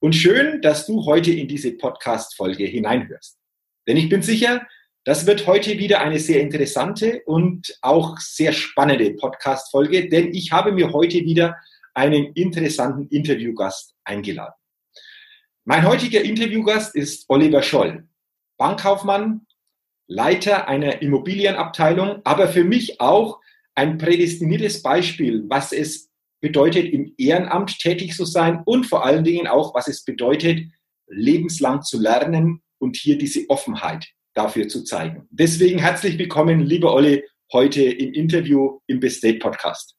[0.00, 3.38] und schön, dass du heute in diese Podcast-Folge hineinhörst.
[3.86, 4.66] Denn ich bin sicher,
[5.04, 10.72] das wird heute wieder eine sehr interessante und auch sehr spannende Podcast-Folge, denn ich habe
[10.72, 11.56] mir heute wieder
[11.94, 14.54] einen interessanten Interviewgast eingeladen.
[15.64, 18.06] Mein heutiger Interviewgast ist Oliver Scholl,
[18.58, 19.46] Bankkaufmann,
[20.08, 23.40] Leiter einer Immobilienabteilung, aber für mich auch
[23.74, 26.10] ein prädestiniertes Beispiel, was es
[26.46, 30.60] bedeutet, im Ehrenamt tätig zu sein und vor allen Dingen auch, was es bedeutet,
[31.08, 35.26] lebenslang zu lernen und hier diese Offenheit dafür zu zeigen.
[35.30, 39.96] Deswegen herzlich willkommen, lieber Olli, heute im Interview im Best State Podcast.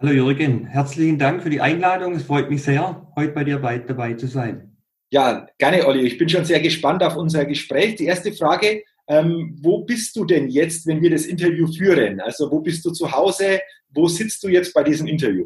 [0.00, 2.16] Hallo Jürgen, herzlichen Dank für die Einladung.
[2.16, 4.76] Es freut mich sehr, heute bei dir dabei zu sein.
[5.12, 6.06] Ja, gerne, Olli.
[6.06, 7.94] Ich bin schon sehr gespannt auf unser Gespräch.
[7.96, 12.20] Die erste Frage, ähm, wo bist du denn jetzt, wenn wir das Interview führen?
[12.20, 13.60] Also wo bist du zu Hause?
[13.92, 15.44] Wo sitzt du jetzt bei diesem Interview?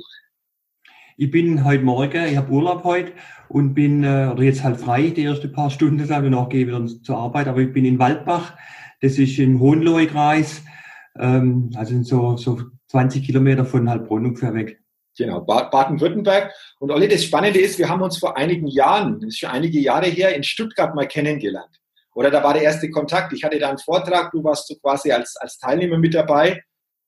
[1.17, 3.13] Ich bin heute Morgen, ich habe Urlaub heute
[3.49, 6.67] und bin äh, oder jetzt halt frei, die ersten paar Stunden, und danach gehe ich
[6.67, 8.55] wieder zur Arbeit, aber ich bin in Waldbach,
[9.01, 10.63] das ist im Hohenlohe-Kreis,
[11.19, 14.81] ähm, also so, so 20 Kilometer von Heilbronn ungefähr weg.
[15.17, 16.53] Genau, Baden-Württemberg.
[16.81, 19.79] Und Olli, das Spannende ist, wir haben uns vor einigen Jahren, das ist schon einige
[19.79, 21.81] Jahre her, in Stuttgart mal kennengelernt.
[22.15, 23.33] Oder da war der erste Kontakt.
[23.33, 26.63] Ich hatte da einen Vortrag, du warst so quasi als, als Teilnehmer mit dabei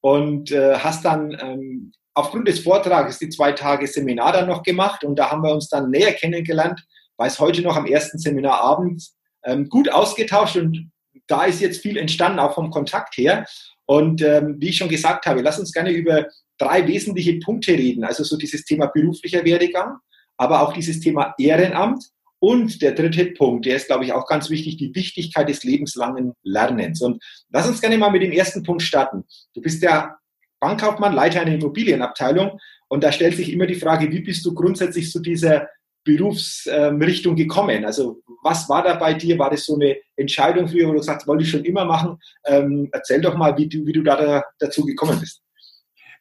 [0.06, 5.02] und äh, hast dann ähm, aufgrund des Vortrages die zwei Tage Seminar dann noch gemacht
[5.02, 6.80] und da haben wir uns dann näher kennengelernt,
[7.16, 9.04] weiß heute noch am ersten Seminarabend
[9.44, 10.92] ähm, gut ausgetauscht und
[11.26, 13.46] da ist jetzt viel entstanden, auch vom Kontakt her.
[13.84, 18.04] Und ähm, wie ich schon gesagt habe, lass uns gerne über drei wesentliche Punkte reden.
[18.04, 19.96] Also so dieses Thema beruflicher Werdegang,
[20.36, 22.04] aber auch dieses Thema Ehrenamt
[22.38, 26.34] und der dritte Punkt, der ist, glaube ich, auch ganz wichtig, die Wichtigkeit des lebenslangen
[26.42, 27.00] Lernens.
[27.00, 29.24] Und lass uns gerne mal mit dem ersten Punkt starten.
[29.54, 30.18] Du bist der
[30.60, 32.58] Bankkaufmann, Leiter einer Immobilienabteilung.
[32.88, 35.68] Und da stellt sich immer die Frage, wie bist du grundsätzlich zu dieser
[36.04, 37.84] Berufsrichtung gekommen?
[37.84, 39.38] Also was war da bei dir?
[39.38, 42.18] War das so eine Entscheidung früher, wo du sagst, wollte ich schon immer machen?
[42.44, 45.42] Ähm, erzähl doch mal, wie du, wie du da dazu gekommen bist.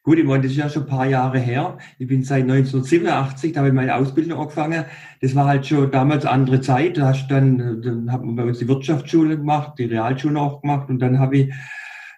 [0.06, 1.78] Gut, ich meine, das ist ja schon ein paar Jahre her.
[1.98, 4.84] Ich bin seit 1987, da habe ich meine Ausbildung angefangen.
[5.20, 6.96] Das war halt schon damals andere Zeit.
[6.96, 10.90] Da hast dann, dann hat man bei uns die Wirtschaftsschule gemacht, die Realschule auch gemacht
[10.90, 11.54] und dann habe ich,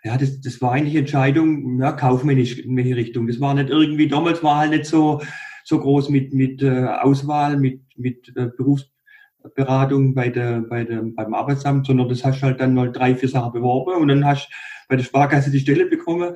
[0.05, 3.27] ja, das, das war eigentlich Entscheidung, ja, kaufmännisch in welche Richtung.
[3.27, 5.23] Das war nicht irgendwie, damals war halt nicht so,
[5.65, 11.33] so groß mit, mit äh, Auswahl, mit, mit äh, Berufsberatung bei der, bei der, beim
[11.33, 14.47] Arbeitsamt, sondern das hast du halt dann mal drei, vier Sachen beworben und dann hast
[14.49, 14.55] du
[14.91, 16.35] bei der Sparkasse die Stelle bekommen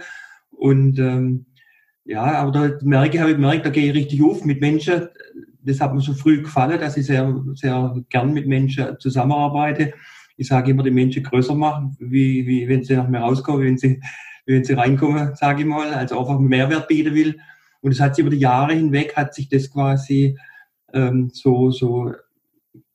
[0.52, 1.46] und ähm,
[2.04, 5.08] ja, aber da merke, habe ich gemerkt, da gehe ich richtig auf mit Menschen.
[5.60, 9.94] Das hat mir schon früh gefallen, dass ich sehr, sehr gern mit Menschen zusammenarbeite.
[10.36, 13.78] Ich sage immer, die Menschen größer machen, wie, wie wenn sie nach mir rauskommen, wenn
[13.78, 14.00] sie,
[14.46, 17.38] wenn sie reinkommen, sage ich mal, also einfach Mehrwert bieten will.
[17.80, 20.36] Und es hat sich über die Jahre hinweg, hat sich das quasi
[20.92, 22.12] ähm, so, so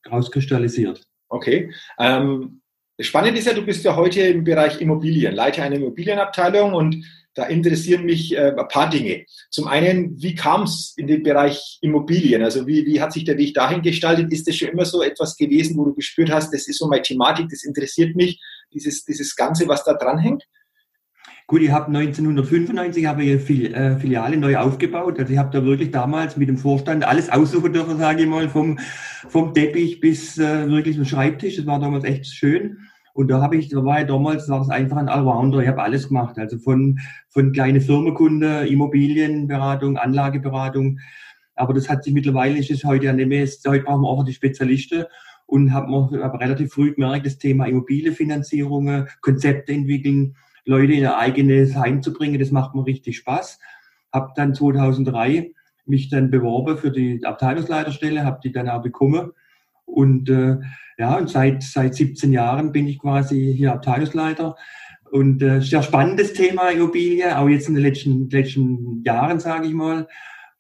[0.09, 1.03] rauskristallisiert.
[1.29, 1.72] Okay.
[2.00, 2.62] Ähm,
[3.00, 7.03] spannend ist ja, du bist ja heute im Bereich Immobilien, Leiter einer Immobilienabteilung und
[7.38, 9.25] da interessieren mich äh, ein paar Dinge.
[9.52, 12.42] Zum einen, wie kam es in den Bereich Immobilien?
[12.42, 14.34] Also wie, wie hat sich der Weg dahin gestaltet?
[14.34, 17.04] Ist das schon immer so etwas gewesen, wo du gespürt hast, das ist so meine
[17.04, 18.42] Thematik, das interessiert mich,
[18.74, 20.45] dieses, dieses Ganze, was da dranhängt?
[21.45, 25.19] Gut, ich habe 1995 habe ich eine äh, Filiale neu aufgebaut.
[25.19, 28.50] Also ich habe da wirklich damals mit dem Vorstand alles aussuchen dürfen, sage ich mal,
[28.50, 28.80] vom,
[29.30, 31.56] vom Teppich bis äh, wirklich zum Schreibtisch.
[31.56, 32.80] Das war damals echt schön.
[33.18, 35.58] Und da habe ich, da war ich damals, war es einfach ein Allrounder.
[35.58, 36.38] Ich habe alles gemacht.
[36.38, 37.00] Also von,
[37.30, 41.00] von kleine Firmenkunde, Immobilienberatung, Anlageberatung.
[41.56, 44.24] Aber das hat sich mittlerweile, ist es heute ja nicht mehr, heute brauchen wir auch
[44.24, 45.06] die Spezialisten
[45.48, 50.36] und habe hab relativ früh gemerkt, das Thema Immobilienfinanzierungen, Konzepte entwickeln,
[50.66, 53.58] Leute in ein eigenes Heim zu bringen, das macht mir richtig Spaß.
[54.13, 55.54] Habe dann 2003
[55.88, 59.31] mich dann beworben für die Abteilungsleiterstelle, habe die dann auch bekommen
[59.88, 60.57] Und äh,
[61.00, 64.56] ja, und seit, seit 17 Jahren bin ich quasi hier Abteilungsleiter.
[65.10, 69.74] Und äh, sehr spannendes Thema Immobilie, auch jetzt in den letzten, letzten Jahren, sage ich
[69.74, 70.07] mal.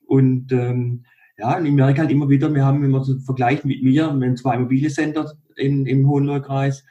[0.05, 1.03] Und ähm,
[1.37, 4.27] ja, und ich merke halt immer wieder, wir haben immer so Vergleich mit mir, wir
[4.27, 6.83] haben zwei Immobiliencenter in, im Hohenlohe-Kreis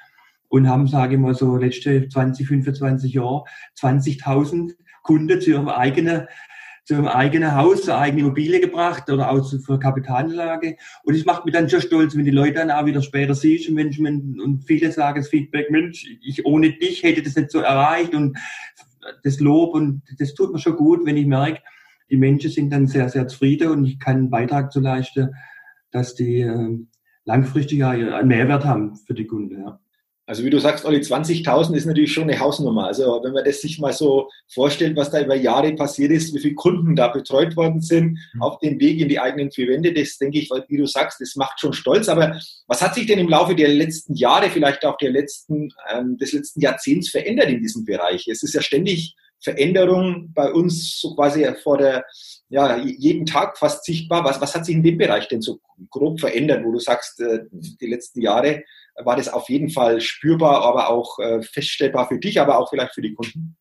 [0.49, 3.45] und haben, sage ich mal, so letzte 20, 25 Jahre
[3.79, 6.27] 20.000 Kunden zu ihrem eigenen
[6.87, 10.77] zu einem eigenen Haus, zur eigenen Immobilie gebracht oder auch für Kapitalanlage.
[11.03, 13.69] Und es macht mich dann schon stolz, wenn die Leute dann auch wieder später siehst
[13.69, 17.59] und, Mensch, und viele sagen das Feedback, Mensch, ich ohne dich hätte das nicht so
[17.59, 18.39] erreicht und
[19.25, 21.61] das Lob und das tut mir schon gut, wenn ich merke,
[22.09, 25.35] die Menschen sind dann sehr, sehr zufrieden und ich kann einen Beitrag zu leisten,
[25.91, 26.79] dass die äh,
[27.25, 29.61] langfristig einen Mehrwert haben für die Kunden.
[29.61, 29.81] Ja.
[30.27, 32.89] Also wie du sagst, Olli, 20.000 ist natürlich schon eine Hausnummer.
[32.89, 36.41] Also wenn man das sich mal so vorstellt, was da über Jahre passiert ist, wie
[36.41, 38.43] viele Kunden da betreut worden sind, mhm.
[38.43, 41.37] auf dem Weg in die eigenen vier Wände, das denke ich, wie du sagst, das
[41.37, 42.09] macht schon stolz.
[42.09, 46.19] Aber was hat sich denn im Laufe der letzten Jahre, vielleicht auch der letzten, ähm,
[46.19, 48.27] des letzten Jahrzehnts verändert in diesem Bereich?
[48.27, 52.05] Es ist ja ständig Veränderung bei uns so quasi vor der,
[52.49, 54.25] ja, jeden Tag fast sichtbar.
[54.25, 55.61] Was, was hat sich in dem Bereich denn so
[55.91, 58.63] grob verändert, wo du sagst, äh, die letzten Jahre
[59.05, 62.95] war das auf jeden Fall spürbar, aber auch äh, feststellbar für dich, aber auch vielleicht
[62.95, 63.57] für die Kunden?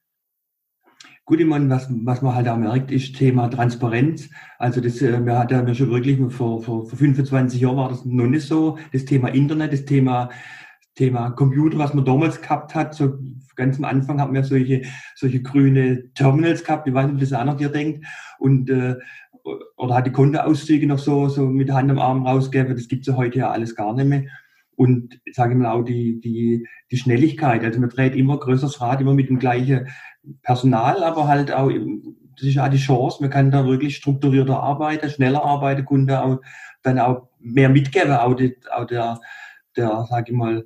[1.26, 4.30] Gut, ich meine, was, was man halt auch merkt, ist Thema Transparenz.
[4.60, 8.06] Also das, äh, wir hatten ja schon wirklich vor, vor, vor 25 Jahren war das
[8.06, 8.78] noch nicht so.
[8.94, 10.30] Das Thema Internet, das Thema
[10.96, 13.18] Thema Computer, was man damals gehabt hat, so
[13.56, 14.84] ganz am Anfang haben wir solche,
[15.16, 18.06] solche grüne Terminals gehabt, ich weiß nicht, ob das einer dir denkt,
[18.40, 18.96] und, äh,
[19.78, 23.16] oder hat die Kontoauszüge noch so, so mit Hand am Arm rausgegeben, das gibt's ja
[23.16, 24.24] heute ja alles gar nicht mehr.
[24.78, 27.64] Und sage ich mal auch die, die, die Schnelligkeit.
[27.64, 29.88] Also man dreht immer größeres Rad, immer mit dem gleichen
[30.42, 31.72] Personal, aber halt auch,
[32.38, 36.42] das ist auch die Chance, man kann da wirklich strukturierter arbeiten, schneller arbeiten, Kunde auch
[36.82, 39.20] dann auch mehr mitgeben, auch, die, auch der,
[39.78, 40.66] der, sage ich mal,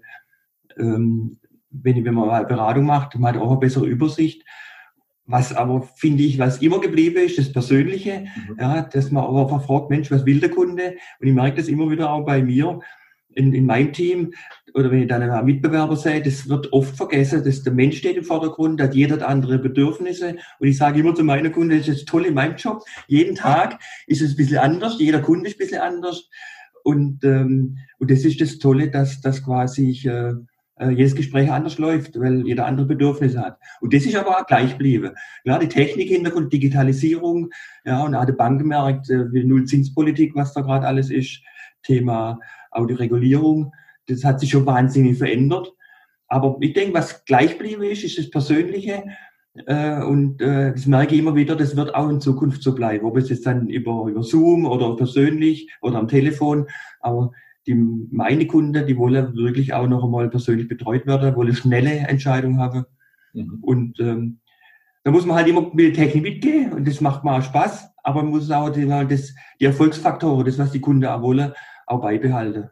[0.79, 1.37] ähm,
[1.71, 4.43] wenn, wenn man mal Beratung macht, man hat auch eine bessere Übersicht.
[5.25, 8.57] Was aber, finde ich, was immer geblieben ist, das Persönliche, mhm.
[8.59, 10.95] ja, dass man aber verfragt, Mensch, was will der Kunde?
[11.19, 12.79] Und ich merke das immer wieder auch bei mir,
[13.35, 14.33] in, in meinem Team
[14.73, 18.17] oder wenn ich dann einen Mitbewerber sehe, das wird oft vergessen, dass der Mensch steht
[18.17, 20.35] im Vordergrund, hat jeder hat andere Bedürfnisse.
[20.59, 22.83] Und ich sage immer zu meinen Kunden, das ist toll in meinem Job.
[23.07, 26.29] Jeden Tag ist es ein bisschen anders, jeder Kunde ist ein bisschen anders.
[26.83, 30.33] Und, ähm, und das ist das Tolle, dass, dass quasi ich, äh,
[30.79, 33.59] äh jedes Gespräch anders läuft, weil jeder andere Bedürfnisse hat.
[33.81, 35.11] Und das ist aber auch gleich geblieben.
[35.43, 37.49] Klar, die Technik Hintergrund, Digitalisierung,
[37.85, 41.41] ja, und auch die Bank gemerkt, äh, Nullzinspolitik, was da gerade alles ist,
[41.83, 42.39] Thema
[42.71, 43.73] auch die Regulierung,
[44.07, 45.73] das hat sich schon wahnsinnig verändert.
[46.27, 49.03] Aber ich denke, was gleich geblieben ist, ist das Persönliche.
[49.65, 53.05] Äh, und äh, das merke ich immer wieder, das wird auch in Zukunft so bleiben.
[53.05, 56.67] Ob es jetzt dann über, über Zoom oder persönlich oder am Telefon.
[56.99, 57.31] Aber
[57.69, 62.59] die, meine Kunden, die wollen wirklich auch noch einmal persönlich betreut werden, wollen schnelle Entscheidungen
[62.59, 62.85] haben.
[63.33, 63.59] Mhm.
[63.61, 64.39] Und ähm,
[65.03, 68.23] da muss man halt immer mit der Technik mitgehen und das macht mal Spaß, aber
[68.23, 71.53] man muss auch die, das, die Erfolgsfaktoren, das, was die Kunden auch wollen,
[71.85, 72.69] auch beibehalten.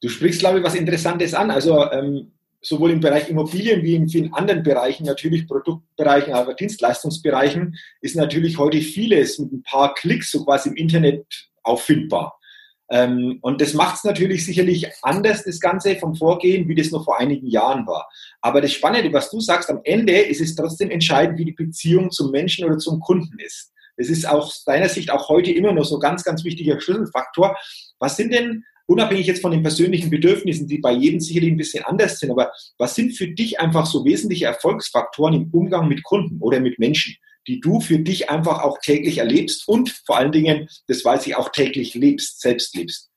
[0.00, 1.50] Du sprichst, glaube ich, was Interessantes an.
[1.50, 2.32] Also ähm,
[2.62, 8.56] sowohl im Bereich Immobilien wie in vielen anderen Bereichen, natürlich Produktbereichen, aber Dienstleistungsbereichen, ist natürlich
[8.56, 11.26] heute vieles mit ein paar Klicks so quasi im Internet
[11.64, 12.38] auffindbar.
[12.88, 17.04] Ähm, und das macht es natürlich sicherlich anders, das Ganze vom Vorgehen, wie das noch
[17.04, 18.08] vor einigen Jahren war.
[18.40, 22.10] Aber das Spannende, was du sagst, am Ende ist es trotzdem entscheidend, wie die Beziehung
[22.10, 23.72] zum Menschen oder zum Kunden ist.
[23.96, 27.56] Das ist aus deiner Sicht auch heute immer noch so ganz, ganz wichtiger Schlüsselfaktor.
[27.98, 31.84] Was sind denn, unabhängig jetzt von den persönlichen Bedürfnissen, die bei jedem sicherlich ein bisschen
[31.84, 36.40] anders sind, aber was sind für dich einfach so wesentliche Erfolgsfaktoren im Umgang mit Kunden
[36.40, 37.16] oder mit Menschen,
[37.46, 41.36] die du für dich einfach auch täglich erlebst und vor allen Dingen, das weiß ich,
[41.36, 43.10] auch täglich lebst, selbst lebst?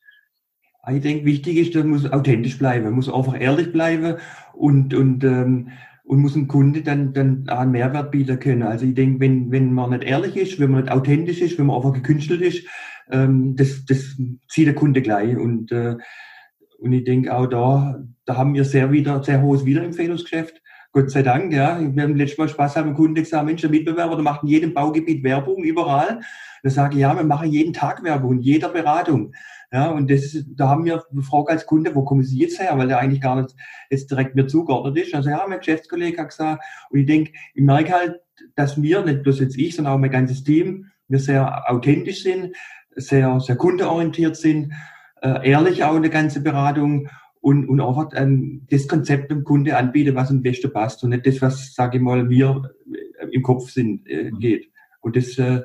[0.91, 4.17] Ich denke, wichtig ist, man muss authentisch bleiben, man muss einfach ehrlich bleiben
[4.53, 5.71] und, und ähm,
[6.09, 8.63] und muss dem Kunde dann, dann auch einen Mehrwert bieten können.
[8.63, 11.67] Also ich denke, wenn, wenn man nicht ehrlich ist, wenn man nicht authentisch ist, wenn
[11.67, 12.65] man einfach gekünstelt ist,
[13.11, 14.17] ähm, das, das
[14.47, 15.37] zieht der Kunde gleich.
[15.37, 15.97] Und, äh,
[16.79, 20.59] und ich denke auch da, da haben wir sehr wieder, sehr hohes Wiederempfehlungsgeschäft.
[20.91, 21.79] Gott sei Dank, ja.
[21.79, 24.73] Wir haben letztes Mal Spaß haben, Kunden gesagt, Mensch, der Mitbewerber, der macht in jedem
[24.73, 26.21] Baugebiet Werbung, überall.
[26.63, 29.33] Da sage ich, ja, wir machen jeden Tag Werbung, in jeder Beratung.
[29.71, 32.75] Ja, und das ist, da haben wir gefragt als Kunde, wo kommen Sie jetzt her?
[32.75, 33.55] Weil der eigentlich gar nicht
[33.91, 35.13] jetzt direkt mir zugeordnet ist.
[35.13, 38.21] Also ja, mein Geschäftskollege hat gesagt, und ich denke, ich merke halt,
[38.55, 42.55] dass wir, nicht bloß jetzt ich, sondern auch mein ganzes Team, wir sehr authentisch sind,
[42.95, 44.73] sehr, sehr kundeorientiert sind,
[45.21, 47.09] äh, ehrlich auch in der ganzen Beratung
[47.41, 51.25] und, und einfach ähm, das Konzept dem Kunde anbieten, was am besten passt und nicht
[51.25, 52.73] das, was, sage ich mal, wir
[53.31, 54.39] im Kopf sind, äh, mhm.
[54.39, 54.69] geht.
[55.01, 55.61] Und das, äh,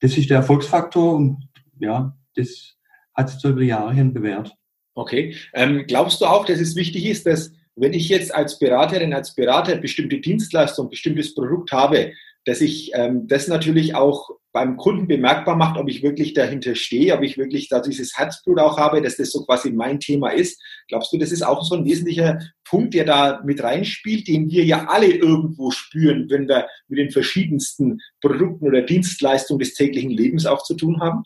[0.00, 2.76] das ist der Erfolgsfaktor und ja, das
[3.14, 4.54] hat sich so über Jahre hin bewährt.
[4.94, 5.36] Okay.
[5.54, 9.34] Ähm, glaubst du auch, dass es wichtig ist, dass wenn ich jetzt als Beraterin, als
[9.34, 12.12] Berater bestimmte Dienstleistung, bestimmtes Produkt habe,
[12.48, 17.14] dass ich ähm, das natürlich auch beim Kunden bemerkbar macht, ob ich wirklich dahinter stehe,
[17.14, 20.58] ob ich wirklich da dieses Herzblut auch habe, dass das so quasi mein Thema ist.
[20.88, 24.64] Glaubst du, das ist auch so ein wesentlicher Punkt, der da mit reinspielt, den wir
[24.64, 30.46] ja alle irgendwo spüren, wenn wir mit den verschiedensten Produkten oder Dienstleistungen des täglichen Lebens
[30.46, 31.24] auch zu tun haben?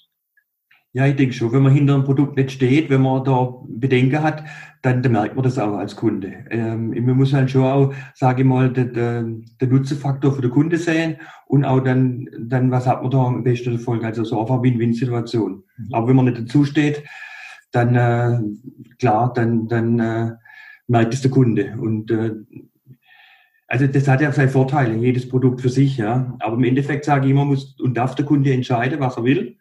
[0.94, 4.22] Ja, ich denke schon, wenn man hinter einem Produkt nicht steht, wenn man da Bedenken
[4.22, 4.44] hat,
[4.82, 6.44] dann, dann merkt man das auch als Kunde.
[6.50, 11.16] Ähm, man muss halt schon auch, sage ich mal, den, Nutzenfaktor für den Kunde sehen
[11.46, 14.04] und auch dann, dann was hat man da am besten Erfolg.
[14.04, 15.62] Also so einfach Win-Win-Situation.
[15.78, 15.94] Mhm.
[15.94, 17.02] Aber wenn man nicht dazu steht,
[17.70, 18.40] dann äh,
[18.99, 20.32] klar, dann, dann äh,
[20.88, 21.75] merkt es der Kunde.
[21.80, 22.32] Und äh,
[23.66, 26.37] also das hat ja seine Vorteile, jedes Produkt für sich, ja.
[26.40, 29.56] Aber im Endeffekt sage ich immer, muss und darf der Kunde entscheiden, was er will.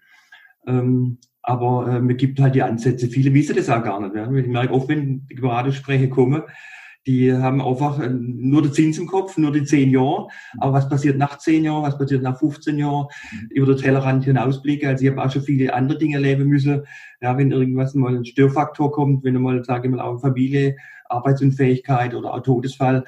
[0.67, 3.07] Ähm, aber äh, mir gibt halt die Ansätze.
[3.07, 4.15] Viele wissen das auch gar nicht.
[4.15, 4.31] Ja.
[4.31, 6.43] Ich merke oft, wenn die Beratungsgespräche kommen,
[7.07, 10.27] die haben einfach äh, nur den Zins im Kopf, nur die zehn Jahre.
[10.59, 13.07] Aber was passiert nach zehn Jahren, was passiert nach 15 Jahren,
[13.49, 14.87] über den Tellerrand hinausblicke.
[14.87, 16.83] Also ich habe auch schon viele andere Dinge erleben müssen.
[17.21, 20.75] Ja, wenn irgendwas mal ein Störfaktor kommt, wenn mal, sage ich mal, auch Familie,
[21.09, 23.03] Arbeitsunfähigkeit oder auch Todesfall,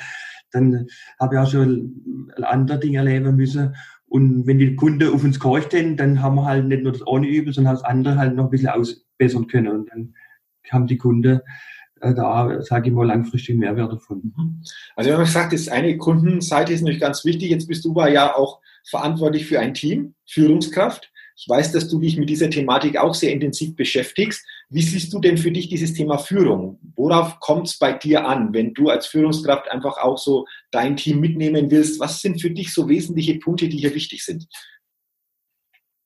[0.51, 0.88] dann
[1.19, 3.75] habe ich auch schon andere Dinge erleben müssen.
[4.13, 7.27] Und wenn die Kunden auf uns gehorchten, dann haben wir halt nicht nur das eine
[7.27, 9.70] üben, sondern das andere halt noch ein bisschen ausbessern können.
[9.70, 10.13] Und dann
[10.70, 11.41] haben die Kunden
[12.00, 14.32] äh, da, sage ich mal, langfristig Mehrwert davon.
[14.38, 14.63] Mhm.
[14.96, 17.50] Also wenn man sagt, das eine Kundenseite ist natürlich ganz wichtig.
[17.50, 21.12] Jetzt bist du ja auch verantwortlich für ein Team, Führungskraft.
[21.36, 24.46] Ich weiß, dass du dich mit dieser Thematik auch sehr intensiv beschäftigst.
[24.70, 26.80] Wie siehst du denn für dich dieses Thema Führung?
[26.96, 31.20] Worauf kommt es bei dir an, wenn du als Führungskraft einfach auch so dein Team
[31.20, 32.00] mitnehmen willst?
[32.00, 34.48] Was sind für dich so wesentliche Punkte, die hier wichtig sind?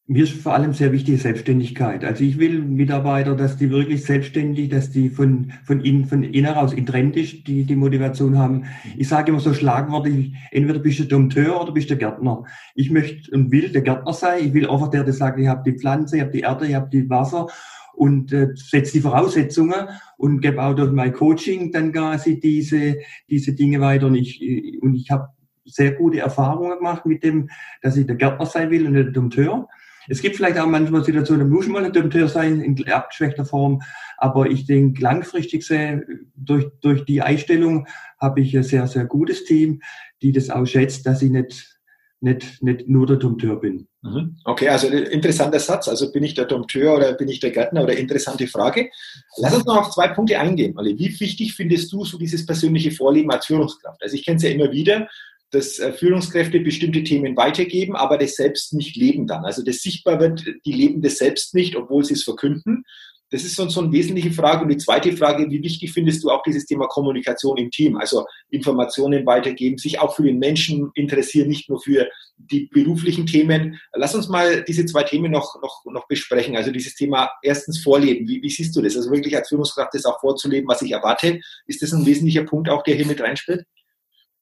[0.10, 2.06] Mir ist vor allem sehr wichtig Selbstständigkeit.
[2.06, 6.46] Also ich will Mitarbeiter, dass die wirklich selbstständig, dass die von, von innen, von innen
[6.46, 8.64] heraus intrinsisch die, die Motivation haben.
[8.96, 12.46] Ich sage immer so schlagwortlich, entweder bist du Dompteur oder bist du Gärtner.
[12.74, 14.46] Ich möchte und will der Gärtner sein.
[14.46, 16.76] Ich will einfach der, der sagt, ich habe die Pflanze, ich habe die Erde, ich
[16.76, 17.48] habe die Wasser
[17.94, 22.96] und äh, setze die Voraussetzungen und gebe auch durch mein Coaching dann quasi diese,
[23.30, 24.08] diese Dinge weiter.
[24.08, 24.42] Und ich,
[24.82, 25.28] und ich habe
[25.66, 27.50] sehr gute Erfahrungen gemacht mit dem,
[27.82, 29.68] dass ich der Gärtner sein will und der Dompteur.
[30.08, 33.82] Es gibt vielleicht auch manchmal Situationen, wo mal ein Dompteur sein, in abgeschwächter Form.
[34.18, 36.02] Aber ich denke, langfristig sehr,
[36.36, 37.88] durch, durch die Einstellung
[38.20, 39.82] habe ich ein sehr, sehr gutes Team,
[40.22, 41.80] die das auch schätzt, dass ich nicht,
[42.20, 43.88] nicht, nicht nur der Dompteur bin.
[44.02, 44.38] Mhm.
[44.44, 45.88] Okay, also interessanter Satz.
[45.88, 48.90] Also bin ich der Dompteur oder bin ich der Gärtner oder interessante Frage.
[49.38, 50.78] Lass uns noch auf zwei Punkte eingehen.
[50.78, 50.98] Ali.
[50.98, 54.02] Wie wichtig findest du so dieses persönliche Vorleben als Führungskraft?
[54.02, 55.08] Also ich kenne es ja immer wieder,
[55.52, 59.46] dass äh, Führungskräfte bestimmte Themen weitergeben, aber das selbst nicht leben dann.
[59.46, 62.84] Also das sichtbar wird, die leben das selbst nicht, obwohl sie es verkünden.
[63.30, 64.64] Das ist so, so eine wesentliche Frage.
[64.64, 67.98] Und die zweite Frage, wie wichtig findest du auch dieses Thema Kommunikation im Team?
[67.98, 73.80] Also Informationen weitergeben, sich auch für den Menschen interessieren, nicht nur für die beruflichen Themen.
[73.94, 76.56] Lass uns mal diese zwei Themen noch, noch, noch besprechen.
[76.56, 78.28] Also dieses Thema erstens Vorleben.
[78.30, 78.96] Wie, wie siehst du das?
[78.96, 81.42] Also wirklich als Führungskraft das auch vorzuleben, was ich erwarte.
[81.66, 83.66] Ist das ein wesentlicher Punkt auch, der hier mit reinspielt?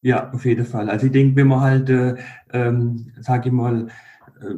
[0.05, 0.87] Ja, auf jeden Fall.
[0.87, 2.15] Also ich denke, wenn man halt, äh,
[2.53, 3.87] ähm, sage ich mal,
[4.39, 4.53] äh,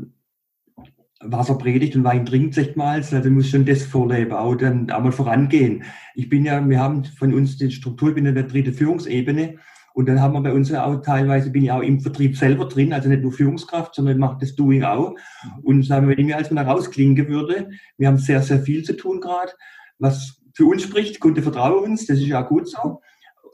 [1.22, 5.02] Wasser predigt und Wein trinkt, sagt man also muss schon das vorleben, auch dann auch
[5.02, 5.84] mal vorangehen.
[6.16, 9.56] Ich bin ja, wir haben von uns die Struktur, ich bin in der dritten Führungsebene
[9.94, 12.66] und dann haben wir bei uns ja auch teilweise, bin ich auch im Vertrieb selber
[12.66, 15.16] drin, also nicht nur Führungskraft, sondern mache das Doing auch.
[15.64, 18.84] Und sagen wir, wenn ich mir als mal rausklinken würde, wir haben sehr, sehr viel
[18.84, 19.54] zu tun gerade,
[19.98, 23.00] was für uns spricht, Kunde vertraue uns, das ist ja gut so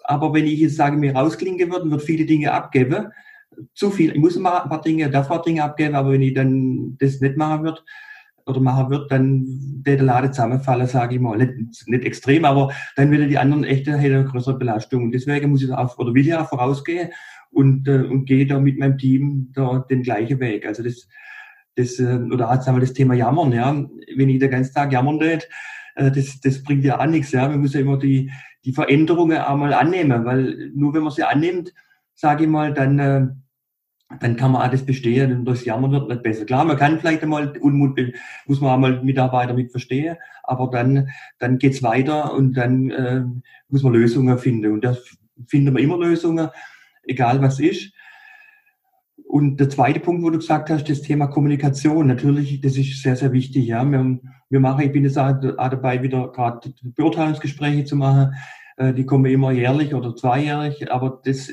[0.03, 3.07] aber wenn ich jetzt sage, mir rausklinken würde, würde viele Dinge abgeben.
[3.73, 4.11] Zu viel.
[4.11, 6.97] Ich muss mal ein paar Dinge, darf ein paar Dinge abgeben, aber wenn ich dann
[6.99, 7.81] das nicht machen würde,
[8.45, 9.45] oder machen würde, dann
[9.85, 11.37] der Lade zusammenfallen, sage ich mal.
[11.37, 15.03] Nicht, nicht extrem, aber dann würde die anderen echt eine größere Belastung.
[15.03, 17.09] Und deswegen muss ich auch, oder will ich auch vorausgehen
[17.51, 20.65] und, äh, und gehe da mit meinem Team da den gleichen Weg.
[20.65, 21.07] Also das,
[21.75, 23.73] das, äh, oder hat wir das Thema Jammern, ja.
[24.15, 25.47] Wenn ich den ganzen Tag jammern tät,
[25.95, 27.47] äh, das, das bringt ja auch nichts, ja.
[27.47, 28.29] Man muss ja immer die,
[28.65, 31.73] die Veränderungen einmal annehmen, weil nur wenn man sie annimmt,
[32.13, 33.27] sage ich mal, dann, äh,
[34.19, 36.45] dann kann man alles bestehen und das Jammern wird nicht besser.
[36.45, 37.99] Klar, man kann vielleicht einmal Unmut,
[38.45, 43.23] muss man einmal Mitarbeiter mit verstehen, aber dann, dann geht's weiter und dann äh,
[43.69, 44.95] muss man Lösungen finden und da
[45.47, 46.49] finden wir immer Lösungen,
[47.03, 47.91] egal was ist.
[49.33, 52.05] Und der zweite Punkt, wo du gesagt hast, das Thema Kommunikation.
[52.05, 53.65] Natürlich, das ist sehr, sehr wichtig.
[53.65, 58.35] Ja, wir, wir machen, ich bin jetzt auch dabei, wieder gerade Beurteilungsgespräche zu machen.
[58.77, 61.51] Äh, die kommen immer jährlich oder zweijährig, aber das,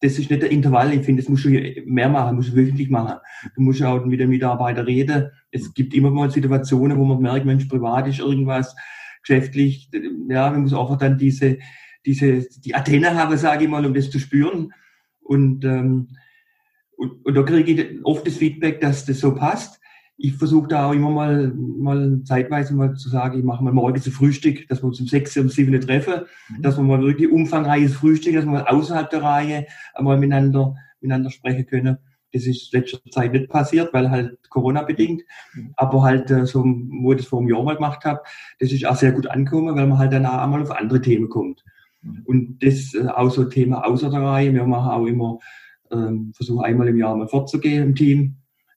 [0.00, 0.92] das ist nicht der Intervall.
[0.92, 1.50] Ich finde, das musst du
[1.86, 3.20] mehr machen, musst du wöchentlich machen.
[3.54, 5.30] Du musst auch mit den Mitarbeitern reden.
[5.52, 8.74] Es gibt immer mal Situationen, wo man merkt, Mensch, privat ist irgendwas,
[9.22, 9.88] geschäftlich,
[10.28, 11.58] ja, man muss einfach dann diese,
[12.04, 14.72] diese, die Athene haben, sage ich mal, um das zu spüren.
[15.20, 16.08] Und, ähm,
[17.00, 19.80] und, und da kriege ich oft das Feedback, dass das so passt.
[20.18, 24.06] Ich versuche da auch immer mal, mal zeitweise mal zu sagen, ich mache mal morgens
[24.06, 26.62] ein Frühstück, dass wir uns um sechs, um sieben treffen, mhm.
[26.62, 31.30] dass wir mal wirklich umfangreiches Frühstück, dass wir mal außerhalb der Reihe einmal miteinander, miteinander
[31.30, 31.96] sprechen können.
[32.34, 35.22] Das ist letzter Zeit nicht passiert, weil halt Corona bedingt.
[35.54, 35.72] Mhm.
[35.76, 38.20] Aber halt äh, so, wo ich das vor einem Jahr mal gemacht habe,
[38.58, 41.30] das ist auch sehr gut angekommen, weil man halt dann auch einmal auf andere Themen
[41.30, 41.64] kommt.
[42.02, 42.22] Mhm.
[42.26, 44.52] Und das äh, auch so Thema außer der Reihe.
[44.52, 45.38] Wir machen auch immer,
[45.90, 48.36] ähm, versuchen einmal im Jahr mal fortzugehen im Team,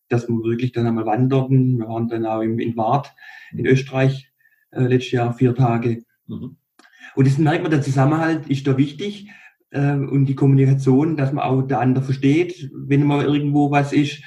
[0.10, 1.78] dass wir wirklich dann einmal wandern.
[1.78, 3.14] Wir waren dann auch im, in Wart
[3.52, 4.32] in Österreich
[4.72, 6.04] äh, letztes Jahr vier Tage.
[6.28, 6.58] Mhm.
[7.16, 9.30] Und das merkt man, der Zusammenhalt ist da wichtig
[9.72, 14.22] äh, und die Kommunikation, dass man auch der andere versteht, wenn mal irgendwo was ist.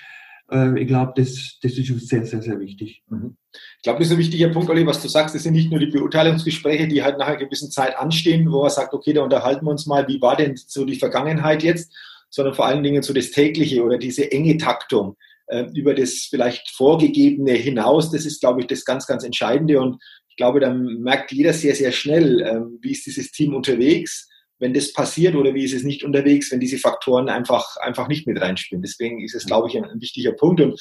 [0.51, 3.03] Äh, ich glaube, das, das ist sehr, sehr, sehr wichtig.
[3.09, 3.37] Mhm.
[3.77, 5.35] Ich glaube, das ist ein wichtiger Punkt, Olli, was du sagst.
[5.35, 8.71] Das sind nicht nur die Beurteilungsgespräche, die halt nach einer gewissen Zeit anstehen, wo man
[8.71, 11.93] sagt, okay, da unterhalten wir uns mal, wie war denn so die Vergangenheit jetzt,
[12.31, 15.17] sondern vor allen Dingen so das tägliche oder diese enge Taktung
[15.49, 18.11] äh, über das vielleicht Vorgegebene hinaus.
[18.11, 19.81] Das ist, glaube ich, das ganz, ganz Entscheidende.
[19.81, 24.29] Und ich glaube, dann merkt jeder sehr, sehr schnell, äh, wie ist dieses Team unterwegs,
[24.59, 28.27] wenn das passiert oder wie ist es nicht unterwegs, wenn diese Faktoren einfach, einfach nicht
[28.27, 28.83] mit reinspielen.
[28.83, 30.61] Deswegen ist es, glaube ich, ein, ein wichtiger Punkt.
[30.61, 30.81] Und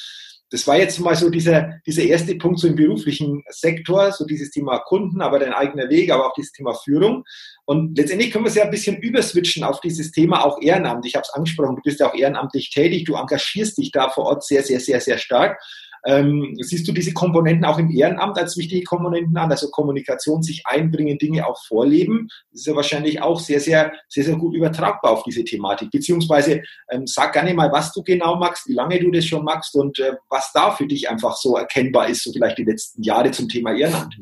[0.51, 4.51] das war jetzt mal so dieser, dieser erste Punkt so im beruflichen Sektor, so dieses
[4.51, 7.23] Thema Kunden, aber dein eigener Weg, aber auch dieses Thema Führung.
[7.65, 11.05] Und letztendlich können wir es ja ein bisschen überswitchen auf dieses Thema auch Ehrenamt.
[11.05, 14.25] Ich habe es angesprochen, du bist ja auch ehrenamtlich tätig, du engagierst dich da vor
[14.25, 15.59] Ort sehr, sehr, sehr, sehr stark.
[16.05, 19.49] Ähm, siehst du diese Komponenten auch im Ehrenamt als wichtige Komponenten an?
[19.49, 22.27] Also Kommunikation, sich einbringen, Dinge auch vorleben.
[22.51, 25.89] Das ist ja wahrscheinlich auch sehr, sehr, sehr, sehr gut übertragbar auf diese Thematik.
[25.91, 29.75] Beziehungsweise ähm, sag gerne mal, was du genau magst, wie lange du das schon magst
[29.75, 33.31] und äh, was da für dich einfach so erkennbar ist, so vielleicht die letzten Jahre
[33.31, 34.15] zum Thema Ehrenamt.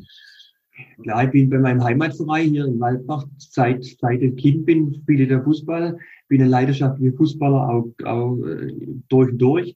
[1.04, 5.28] Ja, ich bin bei meinem Heimatverein hier in Waldbach, seit, seit ich Kind bin, spiele
[5.28, 8.74] der Fußball, bin ein leidenschaftlicher Fußballer, auch, auch äh,
[9.10, 9.76] durch und durch.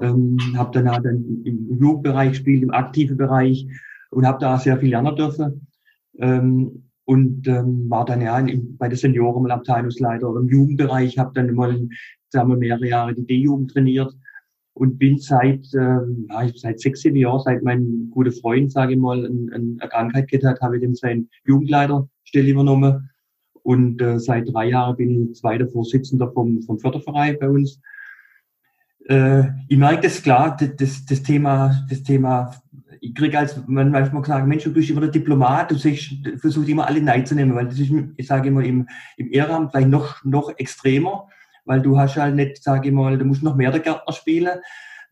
[0.00, 3.66] Ähm, habe dann auch dann im Jugendbereich gespielt, im aktiven Bereich
[4.10, 5.66] und habe da sehr viel lernen dürfen.
[6.18, 11.32] Ähm, und ähm, war dann ja in, bei der Senioren mal Abteilungsleiter im Jugendbereich, habe
[11.34, 11.88] dann mal
[12.28, 14.14] sagen wir, mehrere Jahre die D-Jugend trainiert
[14.74, 18.98] und bin seit ähm, ja, seit sechs, sieben Jahren, seit mein guter Freund, sage ich
[18.98, 23.10] mal, ein, ein, eine Krankheit gehabt hat, habe ich dem seinen Jugendleiterstelle übernommen.
[23.62, 27.80] Und äh, seit drei Jahren bin ich zweiter Vorsitzender vom, vom Förderverein bei uns
[29.08, 32.54] äh, ich merke das klar, das, das Thema, das Thema,
[33.00, 36.86] ich kriege als man manchmal gesagt, Mensch, du bist immer der Diplomat, du versuchst immer
[36.86, 40.24] alle Neid zu nehmen, weil das ist, ich sage immer, im, im Ehrenamt vielleicht noch,
[40.24, 41.26] noch extremer,
[41.64, 44.58] weil du hast halt nicht, sage ich mal, du musst noch mehr der Gärtner spielen.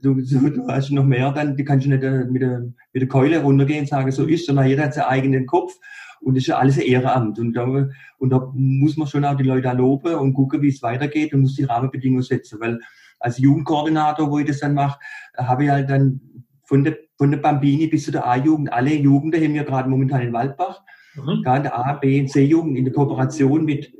[0.02, 2.60] Du, du hast noch mehr, dann du kannst du nicht äh, mit der,
[2.92, 5.72] mit der Keule runtergehen und sagen, so ist, sondern jeder hat seinen eigenen Kopf
[6.20, 7.38] und das ist ja alles ein Ehrenamt.
[7.38, 10.82] Und da, und da muss man schon auch die Leute loben und gucken, wie es
[10.82, 12.80] weitergeht und muss die Rahmenbedingungen setzen, weil
[13.18, 14.98] als Jugendkoordinator, wo ich das dann mache,
[15.36, 16.20] habe ich halt dann
[16.64, 20.22] von der, von der Bambini bis zu der A-Jugend, alle Jugenden haben wir gerade momentan
[20.22, 20.82] in Waldbach,
[21.14, 21.42] mhm.
[21.44, 23.92] ja, in der A, B und C-Jugend in der Kooperation mit,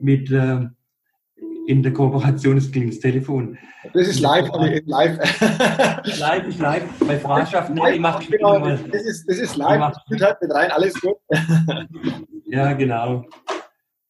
[0.00, 0.66] mit äh,
[1.66, 3.56] in der Kooperation, das klingt das Telefon.
[3.94, 4.48] Das ist live,
[4.84, 5.18] live.
[6.18, 10.36] live ist live, bei Freundschaft, ne, macht genau, das ist, das ist live, das halt
[10.40, 11.16] mit rein, alles gut.
[12.46, 13.24] ja, genau.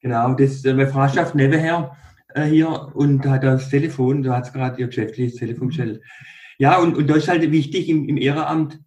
[0.00, 1.96] Genau, das äh, bei Freundschaft Neverhair
[2.34, 6.02] äh, hier und da hat das Telefon, da hat es gerade ihr geschäftliches Telefon gestellt.
[6.58, 8.80] Ja, und, und da ist halt wichtig im, im Ehrenamt,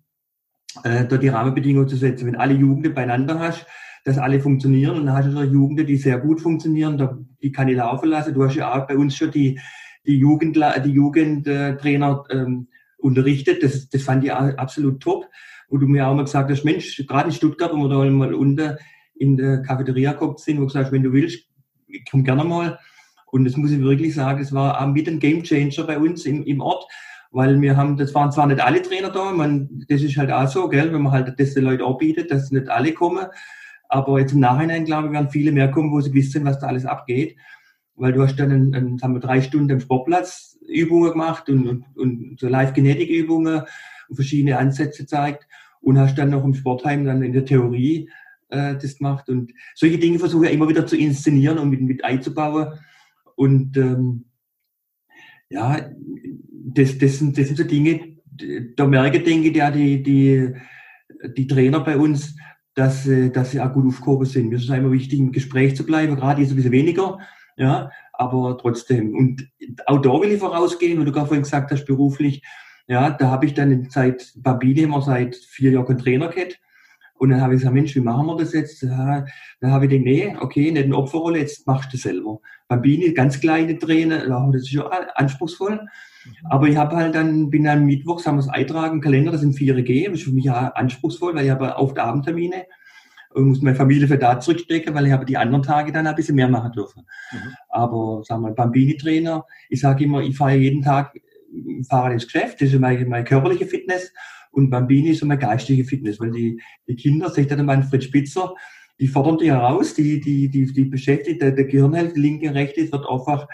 [0.84, 2.28] äh, da die Rahmenbedingungen zu setzen.
[2.28, 3.66] Wenn alle Jugenden beieinander hast,
[4.04, 7.68] dass alle funktionieren und dann hast du da Jugenden, die sehr gut funktionieren, die kann
[7.68, 8.34] ich laufen lassen.
[8.34, 9.60] Du hast ja auch bei uns schon die,
[10.06, 15.28] die, Jugendla die Jugendtrainer ähm, unterrichtet, das, das fand ich absolut top.
[15.70, 18.36] Wo du mir auch mal gesagt hast, Mensch, gerade in Stuttgart, wo wir da mal
[18.36, 18.78] unten
[19.16, 21.50] in der Cafeteria gekommen sind, wo du gesagt hast, wenn du willst,
[22.10, 22.78] komm gerne mal.
[23.36, 26.26] Und das muss ich wirklich sagen, es war auch mit ein Game Changer bei uns
[26.26, 26.86] im, im Ort,
[27.32, 30.48] weil wir haben, das waren zwar nicht alle Trainer da, man, das ist halt auch
[30.48, 33.26] so, gell, wenn man halt das den Leuten anbietet, dass nicht alle kommen.
[33.90, 36.68] Aber jetzt im Nachhinein, glaube ich, werden viele mehr kommen, wo sie wissen, was da
[36.68, 37.36] alles abgeht.
[37.98, 41.68] Weil du hast dann, ein, ein, haben wir drei Stunden am Sportplatz Übungen gemacht und,
[41.68, 43.64] und, und so Live-Genetik-Übungen
[44.08, 45.46] und verschiedene Ansätze gezeigt
[45.82, 48.10] und hast dann noch im Sportheim dann in der Theorie
[48.48, 49.28] äh, das gemacht.
[49.28, 52.80] Und solche Dinge versuche ich immer wieder zu inszenieren und mit, mit einzubauen.
[53.36, 54.26] Und ähm,
[55.50, 55.90] ja,
[56.52, 58.18] das, das, sind, das sind so Dinge,
[58.76, 60.54] da merke, denke ich, ja, die, die,
[61.38, 62.36] die Trainer bei uns,
[62.74, 64.50] dass, dass sie auch gut aufgehoben sind.
[64.50, 67.20] Mir ist es immer wichtig, im Gespräch zu bleiben, gerade ist ein bisschen weniger,
[67.56, 69.16] ja, aber trotzdem.
[69.16, 69.50] Und
[69.86, 72.44] auch da will ich vorausgehen, weil du gerade vorhin gesagt hast, beruflich,
[72.88, 76.60] ja, da habe ich dann seit Babine immer seit vier Jahren Trainer gehabt
[77.18, 78.84] Und dann habe ich gesagt, Mensch, wie machen wir das jetzt?
[78.84, 79.26] Da,
[79.62, 82.40] da habe ich gedacht, nee, okay, nicht eine Opferrolle, jetzt machst du selber.
[82.68, 85.76] Bambini, ganz kleine Tränen, das ist ja anspruchsvoll.
[85.76, 86.48] Mhm.
[86.50, 89.56] Aber ich habe halt dann, bin dann mittwochs, haben wir das eintragen, Kalender, das sind
[89.56, 92.66] 4G, das ist für mich ja anspruchsvoll, weil ich habe oft Abendtermine
[93.34, 96.16] und muss meine Familie für da zurückstecken, weil ich habe die anderen Tage dann ein
[96.16, 97.06] bisschen mehr machen dürfen.
[97.32, 97.54] Mhm.
[97.70, 101.14] Aber sagen wir, Bambini-Trainer, ich sage immer, ich fahre jeden Tag
[101.90, 104.12] Fahrrad ins Geschäft, das ist meine, meine körperliche Fitness
[104.52, 108.54] und Bambini ist meine geistige Fitness, weil die, die Kinder, sagt der Manfred Spitzer,
[109.00, 113.10] die fordern die heraus, die, die, die, die beschäftigt, der, der Gehirnhälfte, linke, rechte, wird
[113.10, 113.48] einfach,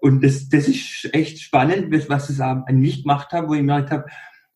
[0.00, 3.90] und das, das ist echt spannend, was es auch nicht gemacht habe, wo ich gemerkt
[3.90, 4.06] habe,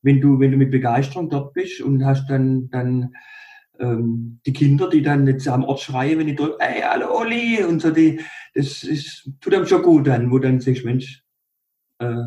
[0.03, 3.15] wenn du, wenn du mit Begeisterung dort bist und hast dann, dann
[3.79, 7.63] ähm, die Kinder, die dann jetzt am Ort schreien, wenn ich drücke, ey, hallo Oli,
[7.65, 8.21] und so, die,
[8.55, 11.25] das ist, tut einem schon gut dann, wo dann sagst, Mensch,
[11.99, 12.25] äh,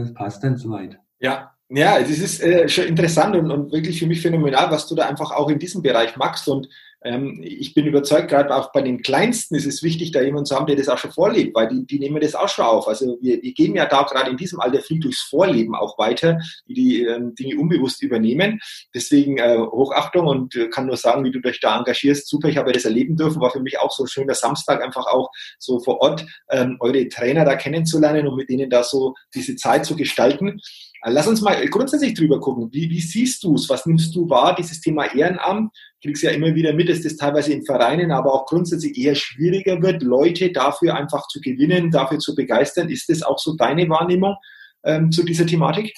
[0.00, 0.98] das passt dann soweit.
[1.20, 4.94] Ja, ja, das ist äh, schon interessant und, und wirklich für mich phänomenal, was du
[4.94, 6.48] da einfach auch in diesem Bereich machst.
[6.48, 6.68] Und
[7.04, 10.66] ich bin überzeugt, gerade auch bei den Kleinsten ist es wichtig, da jemanden zu haben,
[10.66, 12.86] der das auch schon vorlebt, weil die, die nehmen das auch schon auf.
[12.86, 16.38] Also wir, wir gehen ja da gerade in diesem Alter viel durchs Vorleben auch weiter,
[16.68, 18.60] die die ähm, Dinge unbewusst übernehmen.
[18.94, 22.28] Deswegen äh, Hochachtung und äh, kann nur sagen, wie du dich da engagierst.
[22.28, 25.06] Super, ich habe das erleben dürfen, war für mich auch so ein schöner Samstag, einfach
[25.06, 29.56] auch so vor Ort ähm, eure Trainer da kennenzulernen und mit denen da so diese
[29.56, 30.60] Zeit zu gestalten.
[31.04, 32.68] Lass uns mal grundsätzlich drüber gucken.
[32.72, 33.68] Wie, wie siehst du es?
[33.68, 34.54] Was nimmst du wahr?
[34.54, 38.46] Dieses Thema Ehrenamt, kriegst ja immer wieder mit, dass das teilweise in Vereinen, aber auch
[38.46, 42.88] grundsätzlich eher schwieriger wird, Leute dafür einfach zu gewinnen, dafür zu begeistern.
[42.88, 44.36] Ist das auch so deine Wahrnehmung
[44.84, 45.92] ähm, zu dieser Thematik?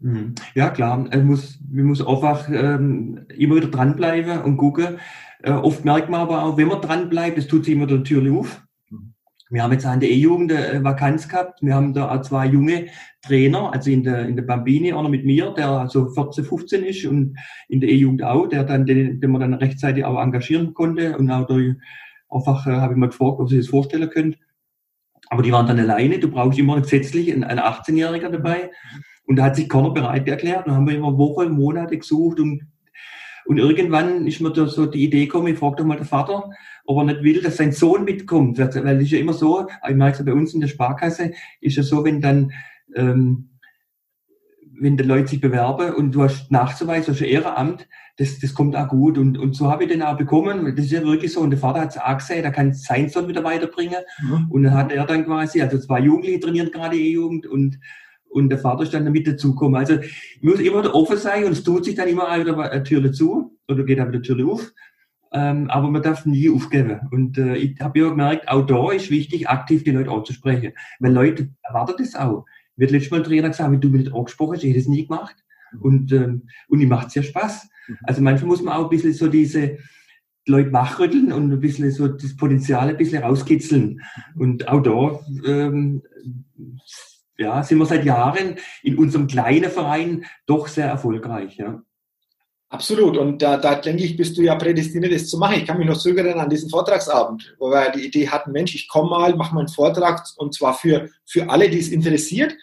[0.00, 0.34] Mhm.
[0.54, 1.06] Ja, klar.
[1.12, 4.98] Ich muss, ich muss einfach ähm, immer wieder dranbleiben und gucken.
[5.42, 8.32] Äh, oft merkt man aber auch, wenn man dranbleibt, es tut sich immer der Tür
[8.32, 8.62] auf.
[9.50, 11.62] Wir haben jetzt an der E-Jugend eine Vakanz gehabt.
[11.62, 12.86] Wir haben da auch zwei junge
[13.22, 17.06] Trainer, also in der, in der Bambini, einer mit mir, der also 14, 15 ist
[17.06, 17.36] und
[17.68, 21.30] in der E-Jugend auch, der dann, den, den man dann rechtzeitig auch engagieren konnte und
[21.30, 21.76] auch durch,
[22.28, 24.36] einfach äh, habe ich mal gefragt, ob Sie das vorstellen können.
[25.30, 26.18] Aber die waren dann alleine.
[26.18, 28.70] Du brauchst immer gesetzlich einen, einen 18-Jähriger dabei.
[29.24, 30.66] Und da hat sich keiner bereit erklärt.
[30.66, 32.62] Dann haben wir immer Wochen, Monate gesucht und
[33.48, 36.50] und irgendwann ist mir da so die Idee gekommen, ich frage doch mal den Vater,
[36.88, 38.58] ob er nicht will, dass sein Sohn mitkommt.
[38.58, 41.82] Weil es ist ja immer so, ich merke bei uns in der Sparkasse, ist ja
[41.82, 42.50] so, wenn dann,
[42.94, 43.50] ähm,
[44.80, 48.74] wenn die Leute sich bewerben und du hast Nachzuweis, hast ein Ehrenamt, das, das kommt
[48.74, 49.18] auch gut.
[49.18, 50.64] Und, und so habe ich den auch bekommen.
[50.76, 51.40] Das ist ja wirklich so.
[51.40, 54.00] Und der Vater hat es auch gesehen, er kann sein Sohn wieder weiterbringen.
[54.22, 54.46] Mhm.
[54.48, 57.78] Und dann hat er dann quasi, also zwei Jugendliche trainieren gerade E-Jugend und
[58.30, 59.76] und der Vater ist dann damit dazugekommen.
[59.76, 63.10] Also ich muss immer offen sein und es tut sich dann immer wieder eine Tür
[63.10, 64.70] zu oder geht dann wieder eine Tür auf.
[65.32, 67.00] Ähm, aber man darf nie aufgeben.
[67.10, 70.72] Und äh, ich habe ja gemerkt, auch da ist wichtig, aktiv die Leute anzusprechen.
[70.98, 72.46] Weil Leute erwarten das auch.
[72.76, 74.88] Wird letztes Mal ein Trainer gesagt, wenn du mich nicht angesprochen hast, ich hätte es
[74.88, 75.36] nie gemacht.
[75.80, 77.68] Und, ähm, und ich macht es ja Spaß.
[77.88, 77.96] Mhm.
[78.04, 79.78] Also manchmal muss man auch ein bisschen so diese
[80.46, 84.00] Leute wachrütteln und ein bisschen so das Potenzial ein bisschen rauskitzeln.
[84.34, 86.02] Und auch da ähm,
[87.36, 91.56] ja, sind wir seit Jahren in unserem kleinen Verein doch sehr erfolgreich.
[91.56, 91.82] Ja.
[92.70, 93.16] Absolut.
[93.16, 95.56] Und da, da denke ich, bist du ja prädestiniert, das zu machen.
[95.56, 98.88] Ich kann mich noch zögern an diesen Vortragsabend, wo wir die Idee hatten, Mensch, ich
[98.88, 102.54] komme mal, mache mal einen Vortrag und zwar für, für alle, die es interessiert.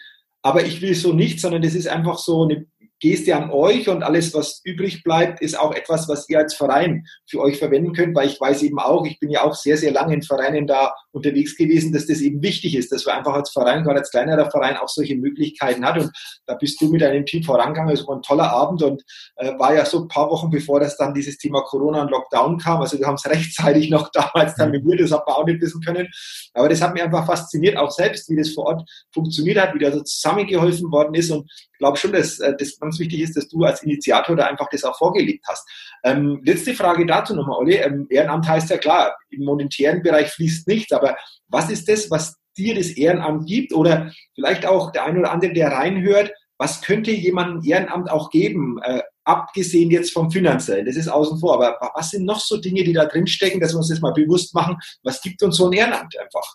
[0.42, 2.66] Aber ich will so nicht, sondern das ist einfach so eine
[3.00, 7.06] Geste an euch und alles, was übrig bleibt, ist auch etwas, was ihr als Verein
[7.28, 9.92] für euch verwenden könnt, weil ich weiß eben auch, ich bin ja auch sehr, sehr
[9.92, 13.50] lange in Vereinen da unterwegs gewesen, dass das eben wichtig ist, dass wir einfach als
[13.50, 15.98] Verein, gerade als kleinerer Verein auch solche Möglichkeiten hat.
[15.98, 16.10] Und
[16.46, 19.02] da bist du mit deinem Team vorangegangen, es war ein toller Abend und
[19.36, 22.58] äh, war ja so ein paar Wochen bevor das dann dieses Thema Corona und Lockdown
[22.58, 25.44] kam, also wir haben es rechtzeitig noch damals dann mit mir, das hat man auch
[25.44, 26.08] nicht wissen können,
[26.54, 29.78] aber das hat mich einfach fasziniert, auch selbst, wie das vor Ort funktioniert hat, wie
[29.78, 31.30] da so zusammengeholfen worden ist.
[31.30, 34.68] Und glaube schon, dass äh, das ganz wichtig ist, dass du als Initiator da einfach
[34.70, 35.68] das auch vorgelebt hast.
[36.04, 37.74] Ähm, letzte Frage dazu nochmal, Olli.
[37.76, 41.16] Ähm, Ehrenamt heißt ja klar, im monetären Bereich fließt nichts, aber
[41.48, 43.72] was ist das, was dir das Ehrenamt gibt?
[43.72, 48.78] Oder vielleicht auch der eine oder andere, der reinhört, was könnte jemandem Ehrenamt auch geben,
[48.82, 50.86] äh, abgesehen jetzt vom finanziellen?
[50.86, 51.54] Das ist außen vor.
[51.54, 54.12] Aber was sind noch so Dinge, die da drin stecken, dass wir uns das mal
[54.12, 54.78] bewusst machen?
[55.02, 56.54] Was gibt uns so ein Ehrenamt einfach?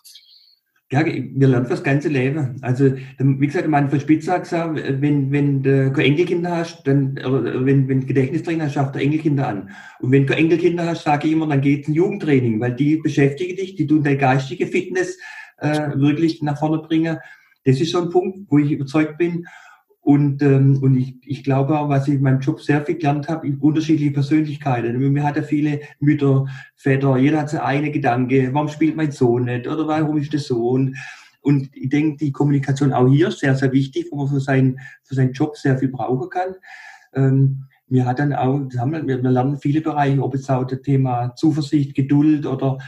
[0.92, 2.56] Ja, wir lernen das ganze Leben.
[2.60, 7.64] Also, wie gesagt, mein Spitzer hat gesagt, wenn, wenn du keine Enkelkinder hast, dann, oder
[7.64, 9.70] wenn, wenn du Gedächtnistrainer hast, schafft du Enkelkinder an.
[10.00, 12.96] Und wenn du Enkelkinder hast, sage ich immer, dann geht es ein Jugendtraining, weil die
[12.96, 15.18] beschäftigen dich, die tun deine geistige Fitness
[15.56, 17.16] äh, wirklich nach vorne bringen.
[17.64, 19.46] Das ist so ein Punkt, wo ich überzeugt bin.
[20.04, 23.28] Und, ähm, und ich, ich glaube auch, was ich in meinem Job sehr viel gelernt
[23.28, 24.98] habe, unterschiedliche Persönlichkeiten.
[24.98, 29.44] Mir hat ja viele Mütter, Väter, jeder hat seine eigene Gedanke, warum spielt mein Sohn
[29.44, 30.70] nicht oder warum ist das so?
[30.70, 30.96] Und,
[31.40, 34.80] und ich denke, die Kommunikation auch hier ist sehr, sehr wichtig, wo man für seinen,
[35.04, 36.56] für seinen Job sehr viel brauchen kann.
[37.14, 41.36] Ähm, mir hat dann auch, wir, wir lernen viele Bereiche, ob es auch das Thema
[41.36, 42.78] Zuversicht, Geduld oder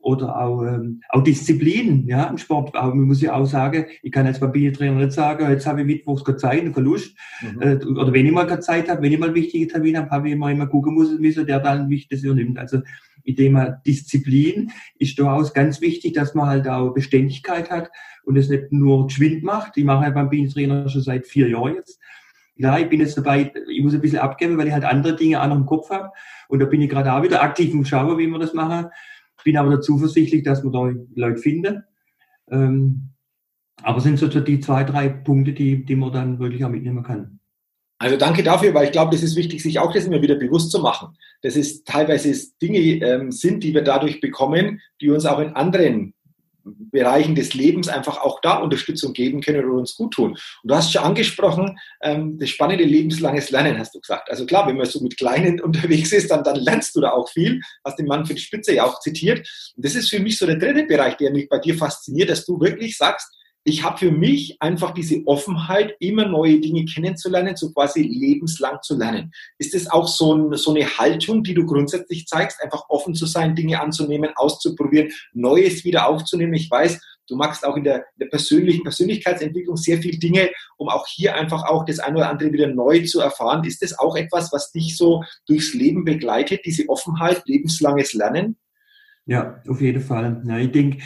[0.00, 2.74] oder auch, ähm, auch Disziplin ja, im Sport.
[2.74, 5.86] Aber man muss ja auch sagen, ich kann als Papiertrainer nicht sagen, jetzt habe ich
[5.86, 7.16] Mittwochs keine Zeit und keine Lust.
[7.42, 7.62] Mhm.
[7.62, 10.28] Äh, oder wenn ich mal keine Zeit habe, wenn ich mal wichtige Termine habe, habe
[10.28, 10.96] ich immer, immer gucken
[11.32, 12.58] so der dann Wichtiges übernimmt.
[12.58, 12.80] Also
[13.24, 17.90] mit dem Disziplin ist durchaus ganz wichtig, dass man halt auch Beständigkeit hat
[18.24, 19.76] und es nicht nur geschwind macht.
[19.76, 22.00] Ich mache halt beim Trainer schon seit vier Jahren jetzt.
[22.56, 25.42] Ja, ich bin jetzt dabei, ich muss ein bisschen abgeben, weil ich halt andere Dinge
[25.42, 26.10] auch noch im Kopf habe.
[26.48, 28.90] Und da bin ich gerade auch wieder aktiv und schaue, wie wir das machen.
[29.44, 31.84] Bin aber da zuversichtlich, dass wir da Leute finden.
[32.50, 33.10] Ähm,
[33.82, 37.40] aber sind so die zwei, drei Punkte, die, die man dann wirklich auch mitnehmen kann.
[37.98, 40.70] Also danke dafür, weil ich glaube, das ist wichtig, sich auch das immer wieder bewusst
[40.70, 41.16] zu machen.
[41.42, 46.14] Das ist teilweise Dinge ähm, sind, die wir dadurch bekommen, die uns auch in anderen
[46.64, 50.30] Bereichen des Lebens einfach auch da Unterstützung geben können oder uns gut tun.
[50.30, 54.30] Und du hast schon angesprochen, ähm, das spannende lebenslanges Lernen, hast du gesagt.
[54.30, 57.28] Also klar, wenn man so mit Kleinen unterwegs ist, dann, dann lernst du da auch
[57.28, 57.60] viel.
[57.84, 59.38] Hast den Mann für die Spitze ja auch zitiert.
[59.76, 62.44] Und das ist für mich so der dritte Bereich, der mich bei dir fasziniert, dass
[62.44, 63.28] du wirklich sagst,
[63.64, 68.96] ich habe für mich einfach diese Offenheit, immer neue Dinge kennenzulernen, so quasi lebenslang zu
[68.96, 69.32] lernen.
[69.58, 73.26] Ist das auch so, ein, so, eine Haltung, die du grundsätzlich zeigst, einfach offen zu
[73.26, 76.54] sein, Dinge anzunehmen, auszuprobieren, Neues wieder aufzunehmen?
[76.54, 80.88] Ich weiß, du magst auch in der, in der persönlichen Persönlichkeitsentwicklung sehr viele Dinge, um
[80.88, 83.64] auch hier einfach auch das eine oder andere wieder neu zu erfahren.
[83.64, 88.56] Ist das auch etwas, was dich so durchs Leben begleitet, diese Offenheit, lebenslanges Lernen?
[89.26, 90.42] Ja, auf jeden Fall.
[90.46, 91.02] Ja, ich denke,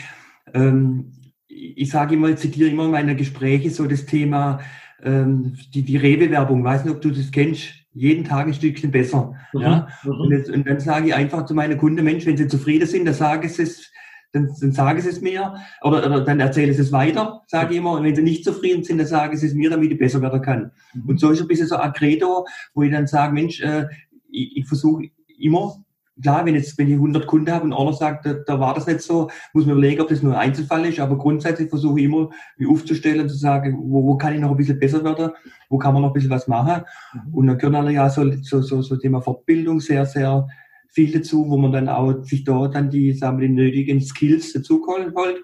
[0.53, 1.11] ähm,
[1.55, 4.59] ich sage immer, zitiere immer in meinen Gesprächen so das Thema,
[5.01, 9.33] ähm, die, die Rewe-Werbung, weiß nicht, ob du das kennst, jeden Tag ein Stückchen besser.
[9.53, 9.61] Mhm.
[9.61, 9.87] Ja?
[10.03, 10.11] Mhm.
[10.11, 13.05] Und, jetzt, und, dann sage ich einfach zu meinen Kunden, Mensch, wenn sie zufrieden sind,
[13.05, 13.91] dann sage ich es,
[14.33, 17.79] dann, dann sage ich es mir oder, oder dann erzähle ich es weiter, sage ich
[17.79, 17.93] immer.
[17.93, 20.41] Und wenn sie nicht zufrieden sind, dann sage ich es mir, damit ich besser werden
[20.41, 20.71] kann.
[20.93, 21.09] Mhm.
[21.09, 23.85] Und so ist ein bisschen so ein Credo, wo ich dann sage, Mensch, äh,
[24.29, 25.05] ich, ich versuche
[25.39, 25.75] immer
[26.21, 28.87] klar, wenn jetzt, wenn ich 100 Kunden habe und einer sagt, da, da, war das
[28.87, 32.05] nicht so, muss man überlegen, ob das nur ein Einzelfall ist, aber grundsätzlich versuche ich
[32.05, 35.31] immer, mich aufzustellen und zu sagen, wo, wo kann ich noch ein bisschen besser werden,
[35.69, 36.83] wo kann man noch ein bisschen was machen.
[37.13, 37.33] Mhm.
[37.33, 40.47] Und dann gehören ja so, so, so, so Thema Fortbildung sehr, sehr
[40.87, 44.53] viel dazu, wo man dann auch sich da dann die, sagen wir, die nötigen Skills
[44.53, 45.43] dazu holt.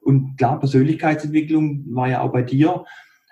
[0.00, 2.84] Und klar, Persönlichkeitsentwicklung war ja auch bei dir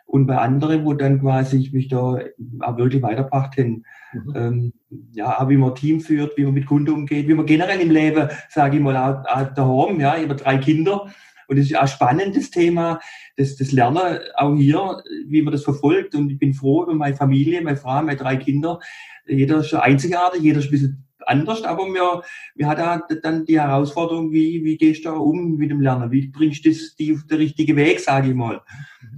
[0.07, 2.19] und bei anderen, wo dann quasi ich mich da
[2.61, 3.85] auch wirklich weitergebracht hin.
[4.13, 4.33] Mhm.
[4.37, 4.73] Ähm,
[5.13, 7.91] ja, auch wie man Team führt, wie man mit Kunden umgeht, wie man generell im
[7.91, 11.07] Leben, sage ich mal, auch, auch daheim, ja, ich habe drei Kinder
[11.49, 13.01] und das ist auch ein spannendes Thema,
[13.37, 17.17] das, das Lernen auch hier, wie man das verfolgt und ich bin froh über meine
[17.17, 18.81] Familie, meine Frau, meine drei Kinder,
[19.27, 22.23] jeder ist einzigartig, jeder ist ein bisschen anders, aber mir,
[22.55, 26.11] mir hat auch dann die Herausforderung, wie, wie gehst du da um mit dem Lernen,
[26.11, 28.61] wie bringst du das die auf den richtigen Weg, sage ich mal.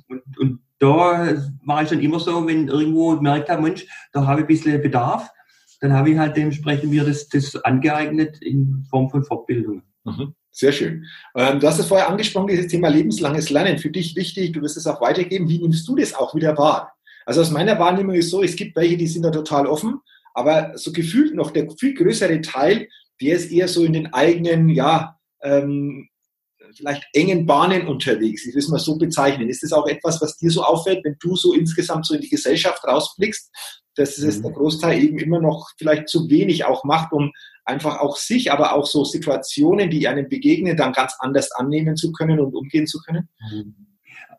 [0.08, 4.40] Und, und da war ich dann immer so, wenn irgendwo gemerkt habe, Mensch, da habe
[4.40, 5.28] ich ein bisschen Bedarf,
[5.80, 9.82] dann habe ich halt dementsprechend mir das, das angeeignet in Form von Fortbildung.
[10.04, 10.34] Mhm.
[10.50, 11.04] Sehr schön.
[11.34, 13.78] Ähm, du hast es vorher angesprochen, dieses Thema lebenslanges Lernen.
[13.78, 15.48] Für dich wichtig, du wirst es auch weitergeben.
[15.48, 16.92] Wie nimmst du das auch wieder wahr?
[17.26, 20.00] Also aus meiner Wahrnehmung ist so, es gibt welche, die sind da total offen,
[20.34, 22.88] aber so gefühlt noch der viel größere Teil,
[23.20, 26.08] der ist eher so in den eigenen, ja, ähm,
[26.76, 28.46] vielleicht engen Bahnen unterwegs.
[28.46, 29.48] Ich will es mal so bezeichnen.
[29.48, 32.28] Ist das auch etwas, was dir so auffällt, wenn du so insgesamt so in die
[32.28, 33.50] Gesellschaft rausblickst,
[33.96, 34.42] dass es mhm.
[34.42, 37.30] der Großteil eben immer noch vielleicht zu wenig auch macht, um
[37.64, 42.12] einfach auch sich, aber auch so Situationen, die einem begegnen, dann ganz anders annehmen zu
[42.12, 43.28] können und umgehen zu können?
[43.52, 43.93] Mhm.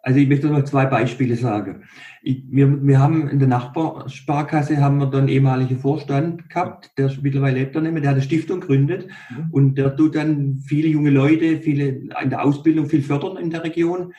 [0.05, 1.81] Also ich möchte noch zwei Beispiele sagen.
[2.21, 7.57] Ich, wir, wir haben in der Nachbarsparkasse haben wir dann ehemalige Vorstand gehabt, der mittlerweile
[7.57, 9.47] lebt er nicht mehr, der hat eine Stiftung gegründet mhm.
[9.49, 13.63] und der tut dann viele junge Leute, viele in der Ausbildung viel fördern in der
[13.63, 14.13] Region.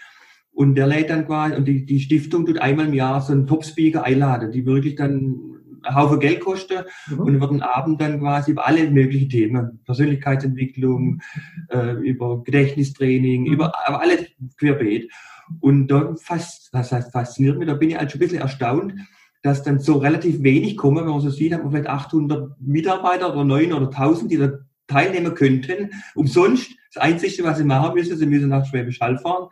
[0.50, 3.46] Und der lädt dann quasi, und die, die Stiftung tut einmal im Jahr so einen
[3.46, 5.36] Top-Speaker einladen, die wirklich dann
[5.84, 6.78] einen Haufen Geld kosten
[7.10, 7.20] mhm.
[7.20, 11.20] und wird einen Abend dann quasi über alle möglichen Themen, Persönlichkeitsentwicklung,
[11.68, 13.52] äh, über Gedächtnistraining, mhm.
[13.52, 14.26] über aber alles
[14.58, 15.12] querbeet.
[15.60, 18.94] Und da fast, was heißt fasziniert mich, da bin ich halt schon ein bisschen erstaunt,
[19.42, 23.32] dass dann so relativ wenig kommen, wenn man so sieht, hat man vielleicht 800 Mitarbeiter
[23.32, 25.90] oder 9 oder 1000, die da teilnehmen könnten.
[26.14, 26.70] Umsonst.
[26.94, 29.48] Das Einzige, was sie machen müssen, sie müssen nach Schwäbisch Hall fahren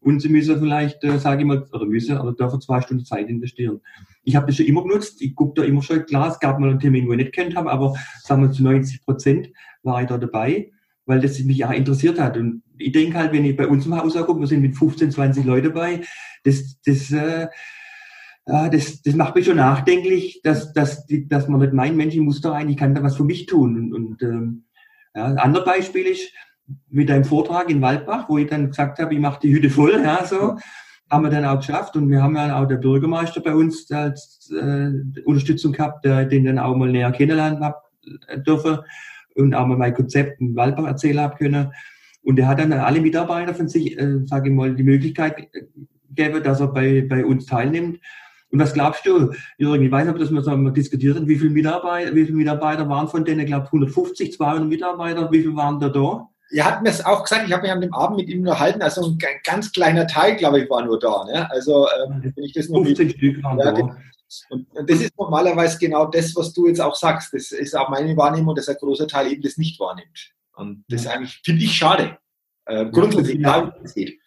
[0.00, 3.30] und sie müssen vielleicht, äh, sage ich mal, oder müssen, oder dürfen zwei Stunden Zeit
[3.30, 3.80] investieren.
[4.24, 5.22] Ich habe das schon immer genutzt.
[5.22, 7.56] Ich gucke da immer schon, klar, es gab mal einen Termin, wo ich nicht kennt
[7.56, 9.48] habe, aber sagen wir zu 90 Prozent
[9.82, 10.70] war ich da dabei
[11.06, 12.36] weil das mich auch interessiert hat.
[12.36, 15.10] Und ich denke halt, wenn ich bei uns im Haus gucke, wir sind mit 15,
[15.10, 16.02] 20 Leuten dabei,
[16.44, 17.48] das, das, äh,
[18.44, 22.40] das, das macht mich schon nachdenklich, dass, dass, dass man nicht meint, Mensch, ich muss
[22.40, 23.76] da rein, ich kann da was für mich tun.
[23.76, 24.64] Und, und ähm,
[25.14, 26.32] ja, ein anderes Beispiel ist
[26.88, 30.00] mit einem Vortrag in Waldbach, wo ich dann gesagt habe, ich mache die Hütte voll,
[30.02, 30.56] ja, so.
[31.10, 34.50] haben wir dann auch geschafft und wir haben ja auch der Bürgermeister bei uns als
[34.50, 34.90] äh,
[35.24, 37.90] Unterstützung gehabt, der den dann auch mal näher kennenlernen hab,
[38.28, 38.78] äh, dürfen
[39.36, 41.72] und auch mal mein Konzept in Waldbach erzählen habe können.
[42.22, 45.62] Und er hat dann alle Mitarbeiter von sich, äh, sage ich mal, die Möglichkeit äh,
[46.08, 47.98] gegeben, dass er bei, bei uns teilnimmt.
[48.52, 51.26] Und was glaubst du, Jürgen, ich weiß nicht, ob das wir so mal diskutiert haben,
[51.26, 55.40] wie viele Mitarbeiter, wie viele Mitarbeiter waren von denen, ich glaube 150, 200 Mitarbeiter, wie
[55.40, 56.28] viele waren da da?
[56.50, 58.82] Er hat mir es auch gesagt, ich habe mich an dem Abend mit ihm unterhalten,
[58.82, 61.24] also ein ganz kleiner Teil, glaube ich, war nur da.
[61.24, 61.50] Ne?
[61.50, 63.96] Also, ähm, wenn ich das noch 15 mit, Stück waren ja, da.
[64.50, 67.32] Und, und, das ist normalerweise genau das, was du jetzt auch sagst.
[67.32, 70.32] Das ist auch meine Wahrnehmung, dass ein großer Teil eben das nicht wahrnimmt.
[70.54, 72.18] Und das eigentlich finde ich schade.
[72.66, 74.18] Äh, grundsätzlich, egal wie es geht.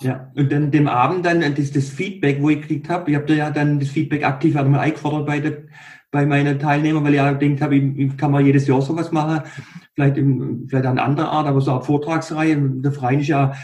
[0.00, 3.26] Ja, und dann dem Abend dann das, das Feedback, wo ich gekriegt habe, ich habe
[3.26, 5.64] da ja dann das Feedback aktiv einmal eingefordert bei, der,
[6.12, 9.42] bei meinen Teilnehmern, weil ich ja gedacht habe, ich, kann man jedes Jahr sowas machen,
[9.94, 12.56] vielleicht, im, vielleicht eine andere Art, aber so eine Vortragsreihe.
[12.56, 13.54] Der Verein ist ja,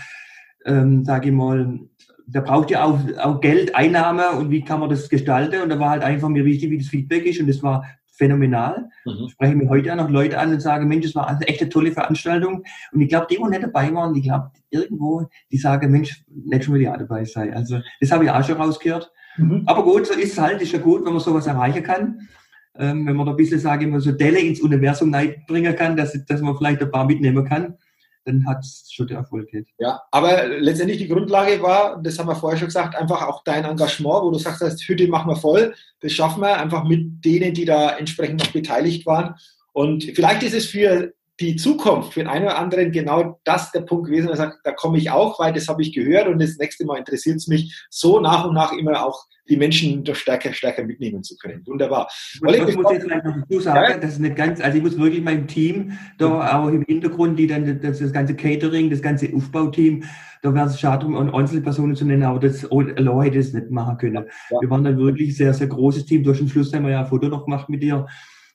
[0.64, 1.78] ähm, sage ich mal,
[2.26, 5.62] da braucht ja auch, auch Geld, Einnahme und wie kann man das gestalten.
[5.62, 7.84] Und da war halt einfach mir wichtig, wie das Feedback ist und das war
[8.16, 8.88] phänomenal.
[9.04, 9.28] Mhm.
[9.28, 11.92] Spreche mir heute auch noch Leute an und sage, Mensch, das war eine echte tolle
[11.92, 12.64] Veranstaltung.
[12.92, 16.64] Und ich glaube, die, die nicht dabei waren, ich glaube, irgendwo, die sagen, Mensch, nicht
[16.64, 17.52] schon wieder dabei sei.
[17.52, 19.10] Also, das habe ich auch schon rausgehört.
[19.36, 19.64] Mhm.
[19.66, 22.28] Aber gut, so ist es halt, ist ja gut, wenn man sowas erreichen kann.
[22.76, 25.14] Ähm, wenn man da ein bisschen, sage ich mal, so Delle ins Universum
[25.46, 27.76] bringen kann, dass, dass man vielleicht ein paar mitnehmen kann
[28.24, 29.50] dann hat es schon der Erfolg.
[29.50, 29.66] Geht.
[29.78, 33.64] Ja, aber letztendlich die Grundlage war, das haben wir vorher schon gesagt, einfach auch dein
[33.64, 37.54] Engagement, wo du sagst, das Hütte machen wir voll, das schaffen wir einfach mit denen,
[37.54, 39.34] die da entsprechend noch beteiligt waren.
[39.72, 43.80] Und vielleicht ist es für die Zukunft für den einen oder anderen genau das der
[43.80, 46.56] Punkt gewesen, er sagt, da komme ich auch, weil das habe ich gehört und das
[46.58, 50.84] nächste Mal interessiert es mich, so nach und nach immer auch die Menschen stärker, stärker
[50.84, 51.66] mitnehmen zu können.
[51.66, 52.08] Wunderbar.
[52.32, 53.98] Ich, ich muss jetzt vielleicht noch dazu sagen, ja?
[53.98, 57.46] das ist nicht ganz, also ich muss wirklich meinem Team da auch im Hintergrund, die
[57.46, 60.04] dann das, das ganze Catering, das ganze Aufbauteam,
[60.40, 63.96] da wäre es schade, um Einzelpersonen zu nennen, aber das allein hätte es nicht machen
[63.98, 64.26] können.
[64.50, 64.60] Ja.
[64.60, 66.22] Wir waren dann wirklich sehr, sehr großes Team.
[66.22, 68.06] Durch den Schluss haben wir ja ein Foto noch gemacht mit dir.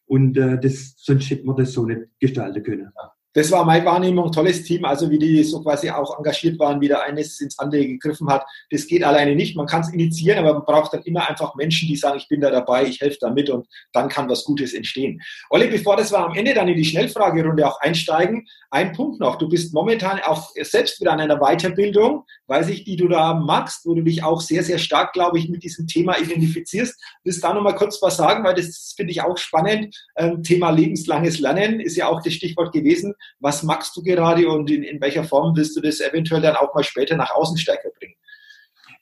[0.09, 2.91] Und äh, das, sonst hätten wir das so nicht gestalten können.
[2.95, 6.81] Ja das war meine Wahrnehmung, tolles Team, also wie die so quasi auch engagiert waren,
[6.81, 8.45] wie der eines ins andere gegriffen hat.
[8.69, 9.55] Das geht alleine nicht.
[9.55, 12.41] Man kann es initiieren, aber man braucht dann immer einfach Menschen, die sagen, ich bin
[12.41, 15.21] da dabei, ich helfe da mit und dann kann was Gutes entstehen.
[15.49, 19.37] Olli, bevor das wir am Ende dann in die Schnellfragerunde auch einsteigen, ein Punkt noch.
[19.37, 23.85] Du bist momentan auch selbst wieder an einer Weiterbildung, weiß ich, die du da magst,
[23.85, 27.01] wo du dich auch sehr, sehr stark, glaube ich, mit diesem Thema identifizierst.
[27.23, 29.95] Willst du da nochmal kurz was sagen, weil das finde ich auch spannend.
[30.17, 34.69] Ähm, Thema lebenslanges Lernen ist ja auch das Stichwort gewesen was magst du gerade und
[34.69, 37.89] in, in welcher Form willst du das eventuell dann auch mal später nach außen stärker
[37.97, 38.15] bringen?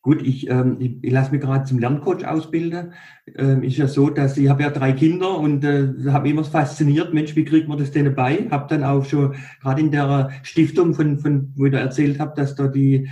[0.08, 2.94] Gut, ich, ähm, ich, ich lasse mich gerade zum Lerncoach ausbilden.
[3.36, 7.14] Ähm, ist ja so, dass ich habe ja drei Kinder und äh, habe immer fasziniert,
[7.14, 8.48] Mensch, wie kriegt man das denn bei?
[8.50, 12.34] Habe dann auch schon gerade in der Stiftung, von, von wo ich da erzählt habe,
[12.38, 13.10] dass da die,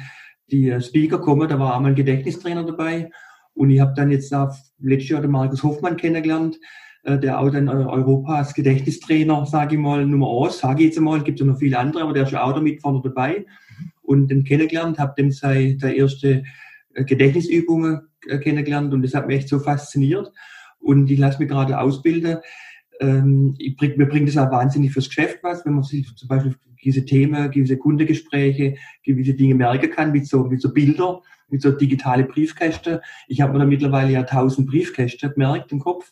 [0.52, 3.12] die Speaker kommen, da war auch mal ein Gedächtnistrainer dabei.
[3.54, 6.60] Und ich habe dann jetzt da letztes Jahr den Markus Hoffmann kennengelernt, äh,
[7.06, 11.40] der auch dann Europas Gedächtnistrainer, sage ich mal, Nummer eins, sage ich jetzt einmal, gibt
[11.40, 13.46] ja noch viele andere, aber der ist schon auch damit vorne dabei.
[14.02, 16.44] Und den kennengelernt, habe dem sei der erste
[16.94, 20.32] äh, Gedächtnisübungen äh, kennengelernt und das hat mich echt so fasziniert.
[20.80, 22.38] Und ich lasse mich gerade ausbilden.
[23.00, 26.28] Ähm, ich bring, mir bringt das auch wahnsinnig fürs Geschäft was, wenn man sich zum
[26.28, 31.60] Beispiel gewisse Themen, gewisse Kundengespräche, gewisse Dinge merken kann, wie so, wie so Bilder, wie
[31.60, 33.02] so digitale Briefkäste.
[33.28, 36.12] Ich habe mir da mittlerweile ja tausend Briefkäste gemerkt im Kopf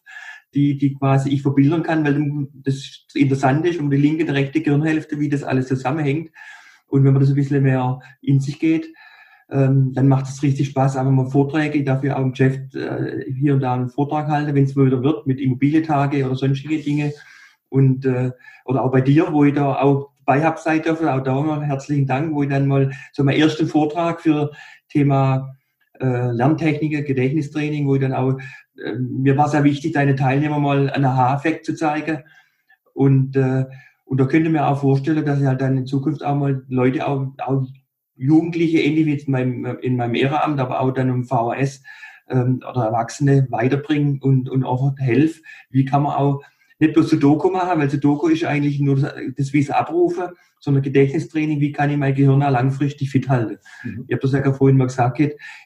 [0.54, 4.62] die, die quasi ich verbildern kann, weil das interessant ist um die linke und rechte
[4.62, 6.32] Gehirnhälfte, wie das alles zusammenhängt.
[6.88, 8.88] Und wenn man das ein bisschen mehr in sich geht,
[9.50, 11.84] ähm, dann macht es richtig Spaß, einfach mal Vorträge.
[11.84, 15.28] Ja auch im Geschäft äh, hier und da einen Vortrag halten, wenn es wieder wird,
[15.28, 17.14] mit Immobilientage oder sonstige Dinge.
[17.70, 18.32] Und, äh,
[18.66, 21.64] oder auch bei dir, wo ich da auch bei habe sein dürfen, auch da mal
[21.64, 24.52] herzlichen Dank, wo ich dann mal so meinen ersten Vortrag für
[24.90, 25.56] Thema
[26.00, 28.38] äh, Lerntechniker, Gedächtnistraining, wo ich dann auch
[28.78, 32.24] äh, mir war sehr wichtig, deine Teilnehmer mal einen Aha-Effekt zu zeigen.
[32.94, 33.66] Und, äh,
[34.06, 37.08] und da könnte mir auch vorstellen, dass ich halt dann in Zukunft auch mal Leute,
[37.08, 37.64] auch, auch
[38.16, 41.82] Jugendliche, ähnlich wie in meinem, in meinem Ehrenamt, aber auch dann im VHS
[42.30, 45.44] ähm, oder Erwachsene weiterbringen und, und auch helfen.
[45.70, 46.44] Wie kann man auch
[46.84, 50.26] nicht bloß Sudoku machen, weil Sudoku ist eigentlich nur das, das Wissen abrufen,
[50.60, 53.58] sondern Gedächtnistraining, wie kann ich mein Gehirn auch langfristig fit halten.
[53.84, 54.06] Mhm.
[54.08, 55.20] Ich habe das ja vorhin mal gesagt,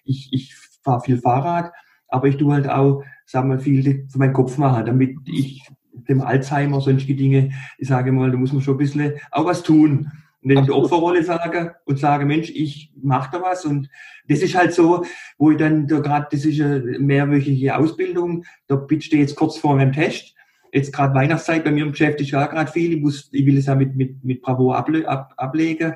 [0.05, 1.71] ich, ich fahre viel Fahrrad,
[2.07, 5.67] aber ich tue halt auch, sagen wir, viel für meinen Kopf machen, damit ich
[6.07, 9.63] dem Alzheimer, sonstige Dinge, ich sage mal, da muss man schon ein bisschen auch was
[9.63, 10.11] tun.
[10.43, 13.65] Und in die Opferrolle sage und sage, Mensch, ich mache da was.
[13.65, 13.89] Und
[14.29, 15.03] das ist halt so,
[15.37, 19.75] wo ich dann da gerade, das ist eine mehrwöchige Ausbildung, da stehe jetzt kurz vor
[19.75, 20.36] meinem Test.
[20.71, 22.93] Jetzt gerade Weihnachtszeit bei mir im Geschäft ist ja gerade viel.
[22.93, 25.95] Ich, muss, ich will es ja mit, mit, mit Bravo able, ab, ablegen.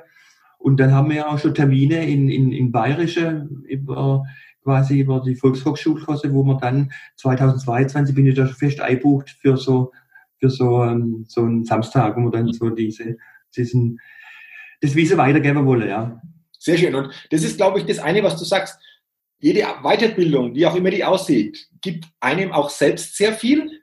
[0.57, 4.23] Und dann haben wir ja auch schon Termine in, in, in Bayerische über,
[4.63, 9.57] quasi über die Volkshochschulkurse, wo man dann 2022 bin ich da schon fest einbucht für
[9.57, 9.91] so,
[10.37, 13.17] für so, ähm, so einen Samstag, wo man dann so diese,
[13.55, 13.99] diesen,
[14.81, 16.21] das Wissen weitergeben wollen, ja.
[16.59, 16.93] Sehr schön.
[16.93, 18.79] Und das ist, glaube ich, das eine, was du sagst.
[19.39, 23.80] Jede Weiterbildung, wie auch immer die aussieht, gibt einem auch selbst sehr viel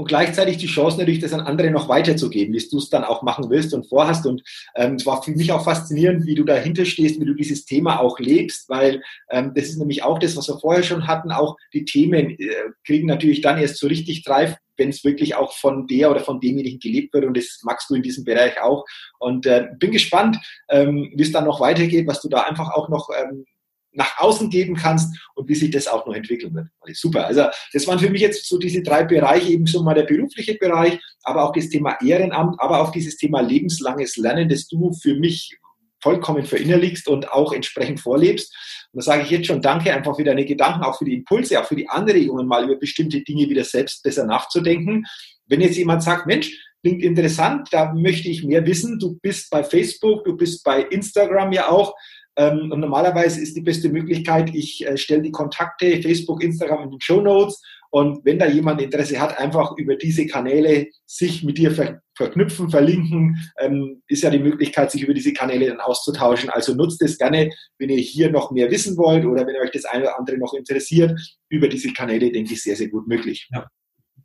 [0.00, 3.20] und gleichzeitig die Chance natürlich, das an andere noch weiterzugeben, wie du es dann auch
[3.20, 4.24] machen willst und vorhast.
[4.24, 4.42] Und
[4.74, 8.00] ähm, es war für mich auch faszinierend, wie du dahinter stehst, wie du dieses Thema
[8.00, 11.30] auch lebst, weil ähm, das ist nämlich auch das, was wir vorher schon hatten.
[11.30, 12.46] Auch die Themen äh,
[12.86, 16.40] kriegen natürlich dann erst so richtig Treib, wenn es wirklich auch von der oder von
[16.40, 17.26] demjenigen gelebt wird.
[17.26, 18.86] Und das magst du in diesem Bereich auch.
[19.18, 20.38] Und äh, bin gespannt,
[20.70, 23.44] ähm, wie es dann noch weitergeht, was du da einfach auch noch ähm,
[23.92, 26.68] nach außen geben kannst und wie sich das auch noch entwickeln wird.
[26.80, 27.26] Also super.
[27.26, 30.54] Also das waren für mich jetzt so diese drei Bereiche, eben so mal der berufliche
[30.54, 35.14] Bereich, aber auch das Thema Ehrenamt, aber auch dieses Thema lebenslanges Lernen, das du für
[35.14, 35.56] mich
[36.02, 38.54] vollkommen verinnerlichst und auch entsprechend vorlebst.
[38.92, 41.60] Und da sage ich jetzt schon Danke einfach für deine Gedanken, auch für die Impulse,
[41.60, 45.04] auch für die Anregungen, mal über bestimmte Dinge wieder selbst besser nachzudenken.
[45.46, 46.50] Wenn jetzt jemand sagt, Mensch,
[46.82, 48.98] klingt interessant, da möchte ich mehr wissen.
[48.98, 51.94] Du bist bei Facebook, du bist bei Instagram ja auch.
[52.40, 56.90] Ähm, und normalerweise ist die beste Möglichkeit, ich äh, stelle die Kontakte Facebook, Instagram in
[56.92, 57.60] den Show Notes.
[57.90, 62.70] Und wenn da jemand Interesse hat, einfach über diese Kanäle sich mit dir ver verknüpfen,
[62.70, 66.50] verlinken, ähm, ist ja die Möglichkeit, sich über diese Kanäle dann auszutauschen.
[66.50, 69.86] Also nutzt es gerne, wenn ihr hier noch mehr wissen wollt oder wenn euch das
[69.86, 71.18] eine oder andere noch interessiert.
[71.48, 73.48] Über diese Kanäle, denke ich, sehr, sehr gut möglich.
[73.50, 73.66] Ja,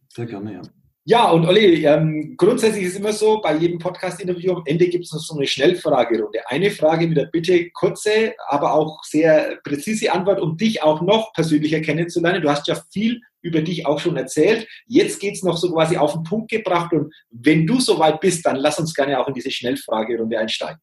[0.10, 0.62] sehr gerne, ja.
[1.08, 5.06] Ja, und Olli, ähm, grundsätzlich ist es immer so, bei jedem Podcast-Interview am Ende gibt
[5.06, 6.40] es noch so eine Schnellfragerunde.
[6.48, 11.32] Eine Frage mit der Bitte, kurze, aber auch sehr präzise Antwort, um dich auch noch
[11.34, 12.42] persönlicher kennenzulernen.
[12.42, 14.68] Du hast ja viel über dich auch schon erzählt.
[14.88, 18.56] Jetzt geht's noch so quasi auf den Punkt gebracht und wenn du soweit bist, dann
[18.56, 20.82] lass uns gerne auch in diese Schnellfragerunde einsteigen.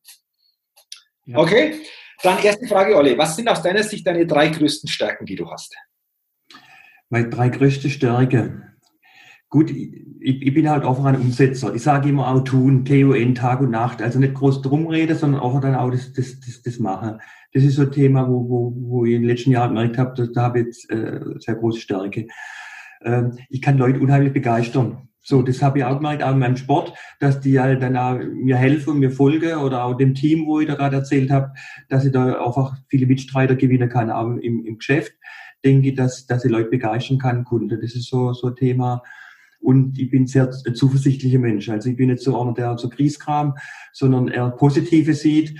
[1.24, 1.38] Ja.
[1.38, 1.80] Okay,
[2.22, 3.18] dann erste Frage, Olli.
[3.18, 5.74] Was sind aus deiner Sicht deine drei größten Stärken, die du hast?
[7.10, 8.71] Meine drei größte Stärke.
[9.52, 11.74] Gut, ich, ich, bin halt einfach ein Umsetzer.
[11.74, 14.00] Ich sage immer auch tun, T-U-N, Tag und Nacht.
[14.00, 17.18] Also nicht groß drum reden, sondern auch dann auch das, das, das, das machen.
[17.52, 20.14] Das ist so ein Thema, wo, wo, wo ich in den letzten Jahren gemerkt habe,
[20.16, 22.28] da, da habe ich jetzt äh, sehr große Stärke.
[23.02, 25.06] Ähm, ich kann Leute unheimlich begeistern.
[25.20, 28.18] So, das habe ich auch gemerkt, auch in meinem Sport, dass die halt dann auch
[28.32, 31.52] mir helfen, mir folgen oder auch dem Team, wo ich da gerade erzählt habe,
[31.90, 35.12] dass ich da einfach viele Mitstreiter gewinnen kann, auch im, im Geschäft.
[35.62, 37.78] Denke ich, dass, dass ich Leute begeistern kann, Kunden.
[37.82, 39.02] Das ist so, so ein Thema,
[39.62, 41.68] und ich bin sehr zuversichtlicher Mensch.
[41.68, 43.54] Also ich bin nicht so einer, der so Kriegskram,
[43.92, 45.58] sondern eher Positive sieht.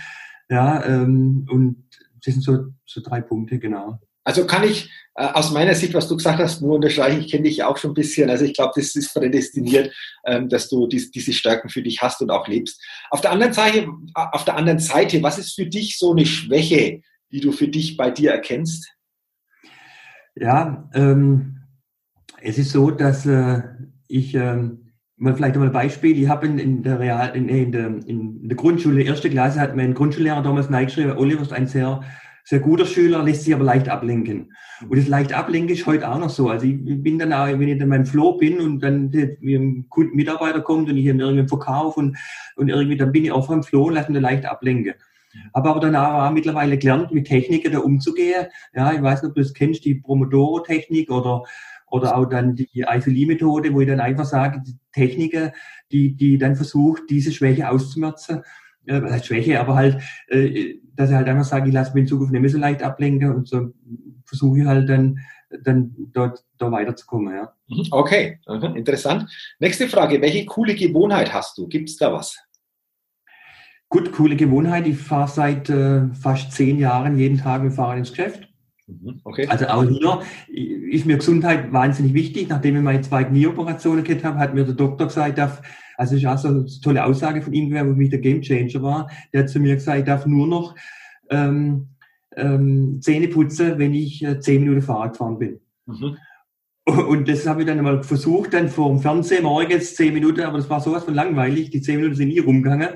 [0.51, 1.85] Ja, ähm, und
[2.25, 3.99] das sind so, so drei Punkte, genau.
[4.25, 7.45] Also kann ich äh, aus meiner Sicht, was du gesagt hast, nur unterstreichen, ich kenne
[7.45, 8.31] dich ja auch schon ein bisschen.
[8.31, 9.93] Also ich glaube, das ist prädestiniert,
[10.25, 12.81] ähm, dass du dies, diese Stärken für dich hast und auch lebst.
[13.11, 17.03] Auf der anderen Seite, auf der anderen Seite, was ist für dich so eine Schwäche,
[17.33, 18.93] die du für dich bei dir erkennst?
[20.35, 21.63] Ja, ähm,
[22.41, 23.63] es ist so, dass äh,
[24.13, 27.73] ich, ähm, mal vielleicht mal ein Beispiel, ich habe in, in, der Real, in, in,
[27.73, 32.03] der, in der Grundschule, erste Klasse, hat mein Grundschullehrer damals neigeschrieben, Oliver ist ein sehr,
[32.45, 34.53] sehr guter Schüler, lässt sich aber leicht ablenken.
[34.89, 36.49] Und das leicht ablenken ist heute auch noch so.
[36.49, 40.61] Also ich bin dann auch, wenn ich in meinem Flow bin und dann ein Mitarbeiter
[40.61, 42.17] kommt und ich hier irgendwie Verkauf und,
[42.57, 44.95] und irgendwie, dann bin ich auch vom Flow und lasse mich leicht ablenken.
[45.55, 48.47] Habe aber dann auch mittlerweile gelernt, mit Techniken da umzugehen.
[48.75, 51.45] Ja, ich weiß nicht, ob du das kennst, die Promodoro-Technik oder
[51.93, 55.53] oder auch dann die IFLI-Methode, wo ich dann einfach sage, die Techniker,
[55.93, 58.43] die, die dann versucht, diese Schwäche auszumerzen,
[58.86, 62.32] äh, Schwäche, aber halt, äh, dass ich halt einfach sage, ich lasse mich in Zukunft
[62.32, 63.74] nicht mehr so leicht ablenken und so
[64.24, 65.18] versuche ich halt dann,
[65.64, 67.34] dann dort da weiterzukommen.
[67.34, 67.53] Ja.
[67.68, 67.88] Mhm.
[67.90, 69.30] Okay, okay, interessant.
[69.59, 71.68] Nächste Frage, welche coole Gewohnheit hast du?
[71.68, 72.38] Gibt es da was?
[73.90, 74.86] Gut, coole Gewohnheit.
[74.86, 78.49] Ich fahre seit äh, fast zehn Jahren jeden Tag mit Fahrrad ins Geschäft.
[79.01, 79.47] Mhm, okay.
[79.49, 80.20] Also auch hier
[80.90, 82.49] ist mir Gesundheit wahnsinnig wichtig.
[82.49, 85.62] Nachdem ich meine zwei Knieoperationen gehabt habe, hat mir der Doktor gesagt, darf,
[85.97, 89.11] also ist auch so eine tolle Aussage von ihm, für mich der Gamechanger war.
[89.32, 90.74] Der hat zu mir gesagt, ich darf nur noch
[91.30, 91.88] ähm,
[92.36, 95.61] ähm, Zähne putzen, wenn ich äh, zehn Minuten Fahrrad gefahren bin.
[95.86, 96.16] Mhm.
[96.84, 100.59] Und das habe ich dann mal versucht, dann vor dem Fernsehen morgens zehn Minuten, aber
[100.59, 101.70] das war sowas von langweilig.
[101.70, 102.88] Die zehn Minuten sind nie rumgegangen.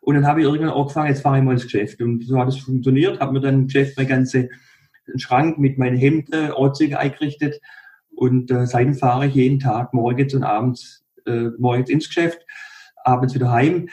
[0.00, 2.00] Und dann habe ich irgendwann angefangen, jetzt fahre ich mal ins Geschäft.
[2.00, 4.48] Und so hat es funktioniert, habe mir dann im Geschäft meine ganze
[5.12, 7.60] einen Schrank mit meinen Hemden, Ortzüge eingerichtet.
[8.14, 12.44] Und äh, seitdem fahre ich jeden Tag morgens und abends, äh, morgens ins Geschäft,
[13.04, 13.88] abends wieder heim.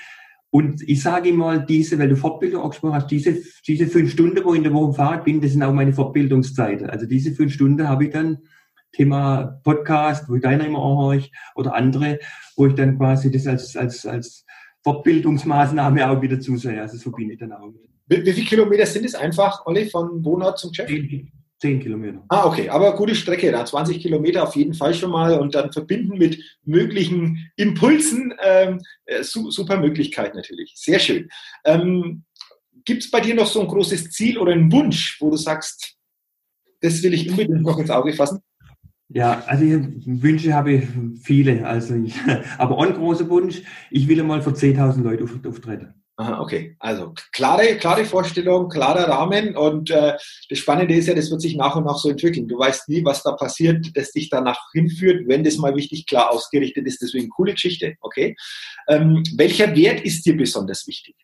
[0.51, 4.53] Und ich sage mal, diese, weil du Fortbildung angesprochen hast, diese, diese fünf Stunden, wo
[4.53, 6.89] ich in der Woche im Fahrrad bin, das sind auch meine Fortbildungszeiten.
[6.89, 8.39] Also diese fünf Stunden habe ich dann
[8.91, 11.23] Thema Podcast, wo ich deiner immer anhöre,
[11.55, 12.19] oder andere,
[12.55, 14.45] wo ich dann quasi das als, als, als
[14.83, 16.81] Fortbildungsmaßnahme auch wieder zusehe.
[16.81, 17.71] Also so bin ich dann auch.
[18.09, 20.87] Wie, wie viele Kilometer sind es einfach, Olli, von Wohnort zum Chef?
[20.87, 22.23] Zehn, zehn Kilometer.
[22.27, 25.71] Ah, okay, aber gute Strecke, da 20 Kilometer auf jeden Fall schon mal und dann
[25.71, 30.73] verbinden mit möglichen Impulsen, ähm, äh, super Möglichkeit natürlich.
[30.75, 31.29] Sehr schön.
[31.63, 32.23] Ähm,
[32.85, 35.95] Gibt es bei dir noch so ein großes Ziel oder einen Wunsch, wo du sagst,
[36.81, 38.39] das will ich unbedingt noch ins Auge fassen?
[39.09, 40.87] Ja, also Wünsche habe ich
[41.21, 41.67] viele.
[41.67, 42.15] Also ich,
[42.57, 45.93] aber ein großer Wunsch, ich will einmal für 10.000 Leute auftreten.
[46.19, 50.17] Aha, okay, also klare, klare Vorstellung, klarer Rahmen und äh,
[50.49, 52.45] das Spannende ist ja, das wird sich nach und nach so entwickeln.
[52.45, 56.31] Du weißt nie, was da passiert, das dich danach hinführt, wenn das mal wichtig klar
[56.31, 57.01] ausgerichtet ist.
[57.01, 58.35] Deswegen coole Geschichte, okay.
[58.89, 61.15] Ähm, welcher Wert ist dir besonders wichtig?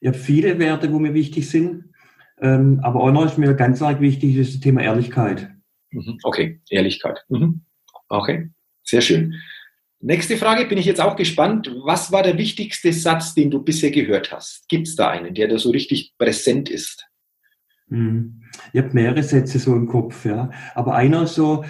[0.00, 1.92] Ich habe viele Werte, wo mir wichtig sind,
[2.40, 5.50] ähm, aber auch noch ist mir ganz arg wichtig, ist das Thema Ehrlichkeit.
[5.90, 6.16] Mhm.
[6.22, 7.24] Okay, Ehrlichkeit.
[7.28, 7.62] Mhm.
[8.08, 8.50] Okay,
[8.84, 9.34] sehr schön.
[10.02, 11.70] Nächste Frage, bin ich jetzt auch gespannt.
[11.84, 14.66] Was war der wichtigste Satz, den du bisher gehört hast?
[14.68, 17.06] Gibt es da einen, der da so richtig präsent ist?
[17.88, 18.42] Hm.
[18.72, 20.50] Ich habe mehrere Sätze so im Kopf, ja.
[20.74, 21.64] Aber einer so,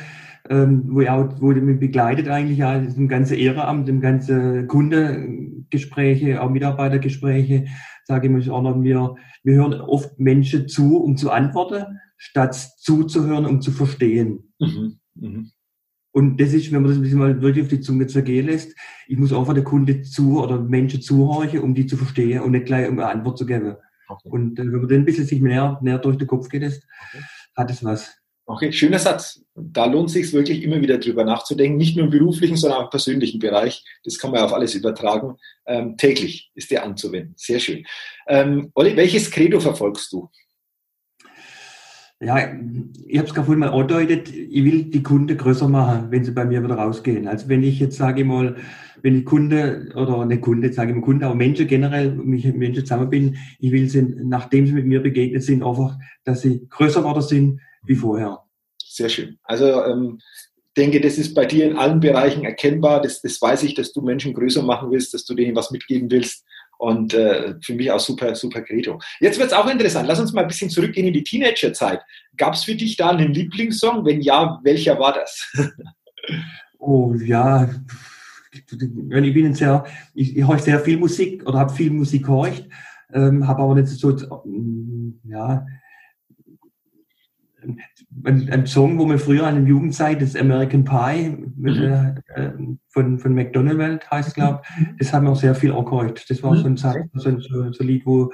[0.49, 6.41] ähm, wo, ich auch, wo mich begleitet eigentlich ja, im ganzen Ehrenamt, im ganzen Kundengespräche,
[6.41, 7.67] auch Mitarbeitergespräche,
[8.05, 12.55] sage ich mir auch noch, wir, wir hören oft Menschen zu, um zu antworten, statt
[12.55, 14.53] zuzuhören, um zu verstehen.
[14.61, 15.01] Mhm.
[15.15, 15.51] Mhm.
[16.13, 18.75] Und das ist, wenn man das ein bisschen mal wirklich auf die Zunge zergehen lässt,
[19.07, 22.67] ich muss einfach der Kunde zu oder Menschen zuhorchen, um die zu verstehen und nicht
[22.67, 23.77] gleich um eine Antwort zu geben.
[24.09, 24.29] Okay.
[24.29, 26.87] Und äh, wenn man dann ein bisschen sich näher, näher durch den Kopf geht, ist,
[27.13, 27.25] okay.
[27.57, 28.21] hat es was.
[28.47, 29.45] Okay, schöner Satz.
[29.55, 32.85] Da lohnt es sich wirklich immer wieder drüber nachzudenken, nicht nur im beruflichen, sondern auch
[32.87, 33.85] im persönlichen Bereich.
[34.03, 35.37] Das kann man auf alles übertragen.
[35.67, 37.35] Ähm, täglich ist der anzuwenden.
[37.37, 37.87] Sehr schön.
[38.27, 40.29] Ähm, Olli, welches Credo verfolgst du?
[42.23, 42.37] Ja,
[43.07, 46.33] ich habe es gerade vorhin mal angedeutet, ich will die Kunde größer machen, wenn sie
[46.33, 47.27] bei mir wieder rausgehen.
[47.27, 48.57] Also wenn ich jetzt sage mal,
[49.01, 52.59] wenn ich Kunde oder nicht Kunde, sage ich mal Kunde, aber Menschen generell, mich mit
[52.59, 56.67] Menschen zusammen bin, ich will sie, nachdem sie mit mir begegnet sind, einfach, dass sie
[56.69, 58.45] größer geworden sind wie vorher.
[58.85, 59.39] Sehr schön.
[59.43, 60.19] Also ähm,
[60.77, 63.01] denke, das ist bei dir in allen Bereichen erkennbar.
[63.01, 66.11] Das, das weiß ich, dass du Menschen größer machen willst, dass du denen was mitgeben
[66.11, 66.45] willst.
[66.81, 68.99] Und äh, für mich auch super, super Credo.
[69.21, 70.09] Jetzt wird es auch interessant.
[70.09, 72.01] Lass uns mal ein bisschen zurückgehen in die Teenagerzeit.
[72.39, 74.07] Gab es für dich da einen Lieblingssong?
[74.07, 75.53] Wenn ja, welcher war das?
[76.79, 77.69] oh ja,
[78.51, 78.65] ich
[79.35, 82.65] bin sehr, ich, ich höre sehr viel Musik oder habe viel Musik gehorcht,
[83.13, 84.17] ähm, habe aber nicht so,
[85.25, 85.67] ja,
[88.25, 92.15] ein, Song, wo man früher an der Jugendzeit, das American Pie mit, mhm.
[92.35, 92.51] äh,
[92.89, 94.97] von, von McDonald heißt es, glaube mhm.
[94.99, 96.29] das haben wir auch sehr viel angehört.
[96.29, 96.77] Das war mhm.
[96.77, 97.41] so, ein, so, ein,
[97.73, 98.33] so ein Lied, wo,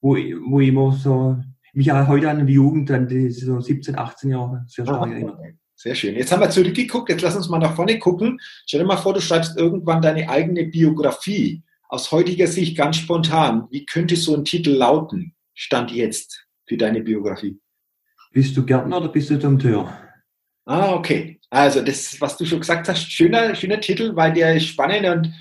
[0.00, 1.38] wo, wo ich immer so,
[1.72, 5.38] mich auch heute an die Jugend, an die so 17, 18 Jahre sehr stark erinnert.
[5.76, 6.14] Sehr schön.
[6.14, 8.38] Jetzt haben wir zurückgeguckt, jetzt lass uns mal nach vorne gucken.
[8.66, 11.62] Stell dir mal vor, du schreibst irgendwann deine eigene Biografie.
[11.88, 13.66] Aus heutiger Sicht ganz spontan.
[13.70, 15.34] Wie könnte so ein Titel lauten?
[15.52, 17.58] Stand jetzt für deine Biografie.
[18.34, 19.96] Bist du Gärtner oder bist du Dompteur?
[20.66, 21.40] Ah, okay.
[21.50, 25.32] Also das, was du schon gesagt hast, schöner, schöner Titel, weil der ist spannend und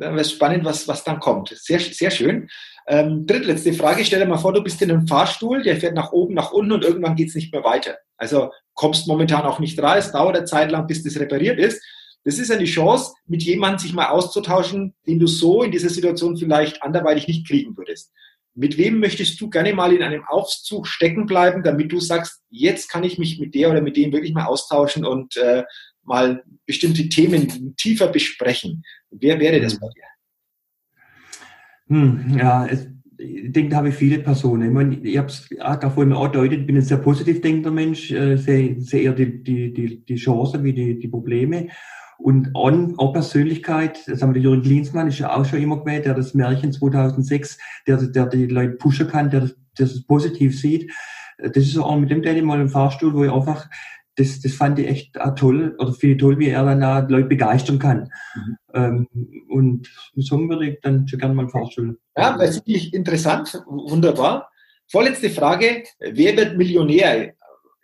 [0.00, 1.48] äh, ist spannend, was, was dann kommt.
[1.48, 2.48] Sehr, sehr schön.
[2.86, 6.12] Ähm, drittletzte Frage, stell dir mal vor, du bist in einem Fahrstuhl, der fährt nach
[6.12, 7.98] oben, nach unten und irgendwann geht es nicht mehr weiter.
[8.16, 11.82] Also kommst momentan auch nicht es dauert eine Zeit lang, bis das repariert ist.
[12.22, 16.36] Das ist eine Chance, mit jemandem sich mal auszutauschen, den du so in dieser Situation
[16.36, 18.12] vielleicht anderweitig nicht kriegen würdest.
[18.58, 22.90] Mit wem möchtest du gerne mal in einem Aufzug stecken bleiben, damit du sagst, jetzt
[22.90, 25.62] kann ich mich mit der oder mit dem wirklich mal austauschen und äh,
[26.02, 28.82] mal bestimmte Themen tiefer besprechen?
[29.10, 30.02] Wer wäre das bei dir?
[31.86, 34.68] Hm, ja, es, ich denke, da habe ich viele Personen.
[34.68, 38.10] Ich, meine, ich habe es auch vorhin angedeutet, ich bin ein sehr positiv denkender Mensch,
[38.10, 41.68] äh, sehe, sehe eher die, die, die, die Chancen wie die, die Probleme.
[42.18, 46.04] Und an, an Persönlichkeit, das haben wir Jürgen Klinsmann, ist ja auch schon immer gewählt,
[46.04, 50.90] der das Märchen 2006, der, der die Leute pushen kann, der, der das positiv sieht.
[51.38, 53.70] Das ist auch mit dem Daddy mal im Fahrstuhl, wo ich einfach,
[54.16, 57.78] das, das fand ich echt toll, oder viel toll, wie er dann auch Leute begeistern
[57.78, 58.10] kann.
[58.34, 58.56] Mhm.
[58.74, 59.08] Ähm,
[59.48, 62.00] und so würde ich dann schon gerne mal im Fahrstuhl.
[62.16, 64.50] Ja, das ist wirklich interessant, wunderbar.
[64.90, 67.34] Vorletzte Frage, wer wird Millionär?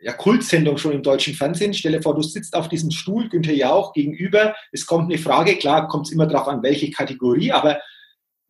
[0.05, 1.73] Ja, Kultsendung schon im deutschen Fernsehen.
[1.73, 4.55] Stelle vor, du sitzt auf diesem Stuhl, Günther Jauch gegenüber.
[4.71, 7.81] Es kommt eine Frage, klar, kommt es immer darauf an, welche Kategorie, aber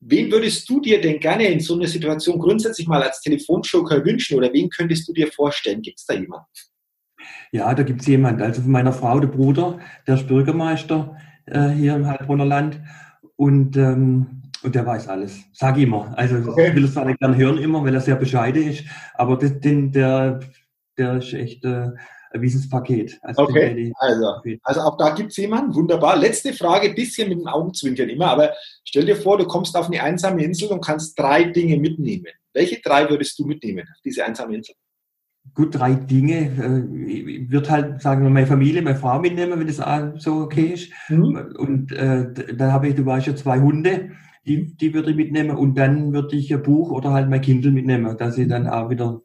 [0.01, 4.37] wen würdest du dir denn gerne in so einer Situation grundsätzlich mal als Telefonjoker wünschen
[4.37, 5.81] oder wen könntest du dir vorstellen?
[5.81, 6.49] Gibt es da jemanden?
[7.53, 8.43] Ja, da gibt es jemanden.
[8.43, 9.79] Also von meiner Frau, der Bruder,
[10.09, 12.81] der ist Bürgermeister äh, hier im Heilbronner Land
[13.37, 15.39] und, ähm, und der weiß alles.
[15.53, 16.13] Sag immer.
[16.19, 16.71] Also okay.
[16.71, 18.85] ich will es gerne hören immer, weil er sehr bescheiden ist,
[19.15, 20.41] aber das, den, der
[20.99, 21.91] der ist echt äh,
[22.33, 23.19] Wissenspaket.
[23.23, 26.17] Also okay, also, also auch da gibt es jemanden, wunderbar.
[26.17, 28.53] Letzte Frage, bisschen mit dem Augenzwinkern immer, aber
[28.85, 32.27] stell dir vor, du kommst auf eine einsame Insel und kannst drei Dinge mitnehmen.
[32.53, 34.75] Welche drei würdest du mitnehmen auf diese einsame Insel?
[35.53, 36.87] Gut, drei Dinge.
[37.07, 40.91] Ich würde halt sagen, meine Familie, meine Frau mitnehmen, wenn das so okay ist.
[41.09, 41.55] Mhm.
[41.59, 44.13] Und äh, dann habe ich, du weißt ja, zwei Hunde,
[44.47, 45.57] die, die würde ich mitnehmen.
[45.57, 48.89] Und dann würde ich ein Buch oder halt mein Kindle mitnehmen, dass ich dann auch
[48.89, 49.21] wieder,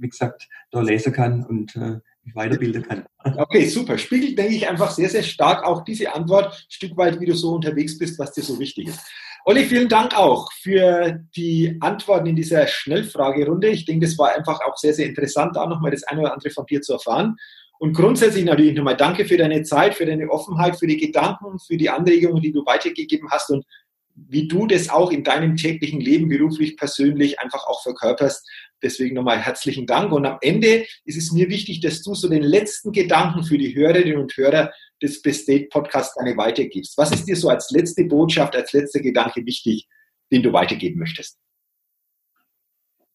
[0.00, 3.06] wie gesagt, da lesen kann und äh, mich weiterbilden kann.
[3.36, 3.98] Okay, super.
[3.98, 7.34] Spiegelt, denke ich, einfach sehr, sehr stark auch diese Antwort, ein Stück weit, wie du
[7.34, 9.00] so unterwegs bist, was dir so wichtig ist.
[9.46, 13.68] Olli, vielen Dank auch für die Antworten in dieser Schnellfragerunde.
[13.68, 16.50] Ich denke, das war einfach auch sehr, sehr interessant, da nochmal das eine oder andere
[16.50, 17.36] von dir zu erfahren.
[17.78, 21.78] Und grundsätzlich natürlich nochmal danke für deine Zeit, für deine Offenheit, für die Gedanken, für
[21.78, 23.64] die Anregungen, die du weitergegeben hast und
[24.14, 28.46] wie du das auch in deinem täglichen Leben, beruflich, persönlich einfach auch verkörperst.
[28.82, 30.12] Deswegen nochmal herzlichen Dank.
[30.12, 33.74] Und am Ende ist es mir wichtig, dass du so den letzten Gedanken für die
[33.74, 34.72] Hörerinnen und Hörer
[35.02, 36.96] des Best Date Podcasts gerne weitergibst.
[36.98, 39.88] Was ist dir so als letzte Botschaft, als letzter Gedanke wichtig,
[40.30, 41.38] den du weitergeben möchtest?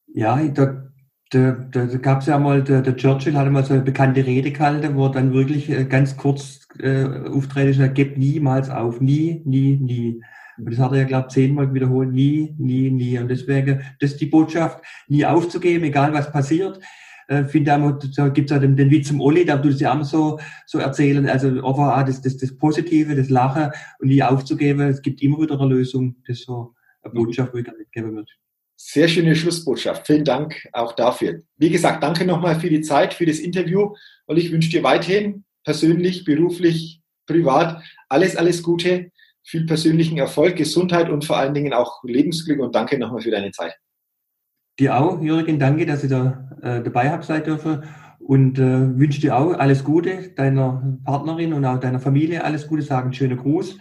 [0.08, 0.92] Ja, da,
[1.30, 4.52] da, da gab es ja mal, der, der, Churchill hatte mal so eine bekannte Rede
[4.52, 9.42] gehalten, wo er dann wirklich äh, ganz kurz äh, auftreten er gibt niemals auf, nie,
[9.46, 10.22] nie, nie.
[10.58, 13.18] Und das hat er ja, glaube ich, zehnmal wiederholt, nie, nie, nie.
[13.20, 16.80] Und deswegen, das ist die Botschaft, nie aufzugeben, egal was passiert
[17.28, 19.80] äh, finde auch, da gibt es auch den, den Witz zum Olli, da tut es
[19.80, 24.22] ja auch so, so erzählen, also auch das, das, das Positive, das Lachen und nie
[24.24, 27.18] aufzugeben, es gibt immer wieder eine Lösung, das ist so eine mhm.
[27.18, 28.32] Botschaft, wo ich gerne mitgeben würde.
[28.78, 30.06] Sehr schöne Schlussbotschaft.
[30.06, 31.42] Vielen Dank auch dafür.
[31.56, 33.96] Wie gesagt, danke nochmal für die Zeit, für das Interview
[34.26, 39.12] und ich wünsche dir weiterhin persönlich, beruflich, privat alles, alles Gute,
[39.46, 43.52] viel persönlichen Erfolg, Gesundheit und vor allen Dingen auch Lebensglück und danke nochmal für deine
[43.52, 43.76] Zeit.
[44.80, 47.84] Dir auch, Jürgen, danke, dass ich da äh, dabei habe sein dürfen
[48.20, 52.82] und äh, wünsche dir auch alles Gute, deiner Partnerin und auch deiner Familie alles Gute,
[52.82, 53.78] sagen schönen Gruß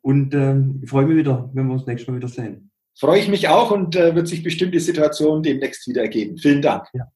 [0.00, 2.70] und äh, ich freue mich wieder, wenn wir uns nächstes Mal wieder sehen.
[2.98, 6.38] Freue ich mich auch und äh, wird sich bestimmt die Situation demnächst wieder ergeben.
[6.38, 6.86] Vielen Dank.
[6.92, 7.08] Ja.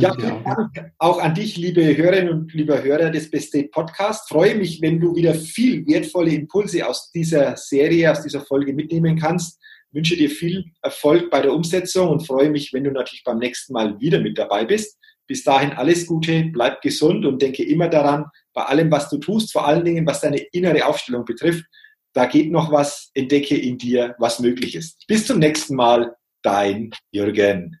[0.00, 0.56] Danke ja, vielen auch.
[0.56, 4.28] Dank auch an dich, liebe Hörerinnen und lieber Hörer des Best Date Podcast.
[4.28, 9.18] Freue mich, wenn du wieder viel wertvolle Impulse aus dieser Serie, aus dieser Folge mitnehmen
[9.18, 9.60] kannst
[9.94, 13.72] wünsche dir viel Erfolg bei der Umsetzung und freue mich, wenn du natürlich beim nächsten
[13.72, 14.98] Mal wieder mit dabei bist.
[15.26, 19.52] Bis dahin alles Gute, bleib gesund und denke immer daran, bei allem, was du tust,
[19.52, 21.64] vor allen Dingen, was deine innere Aufstellung betrifft,
[22.12, 25.04] da geht noch was, entdecke in dir, was möglich ist.
[25.06, 27.80] Bis zum nächsten Mal, dein Jürgen.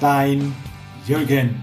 [0.00, 0.54] dein
[1.06, 1.62] Jürgen.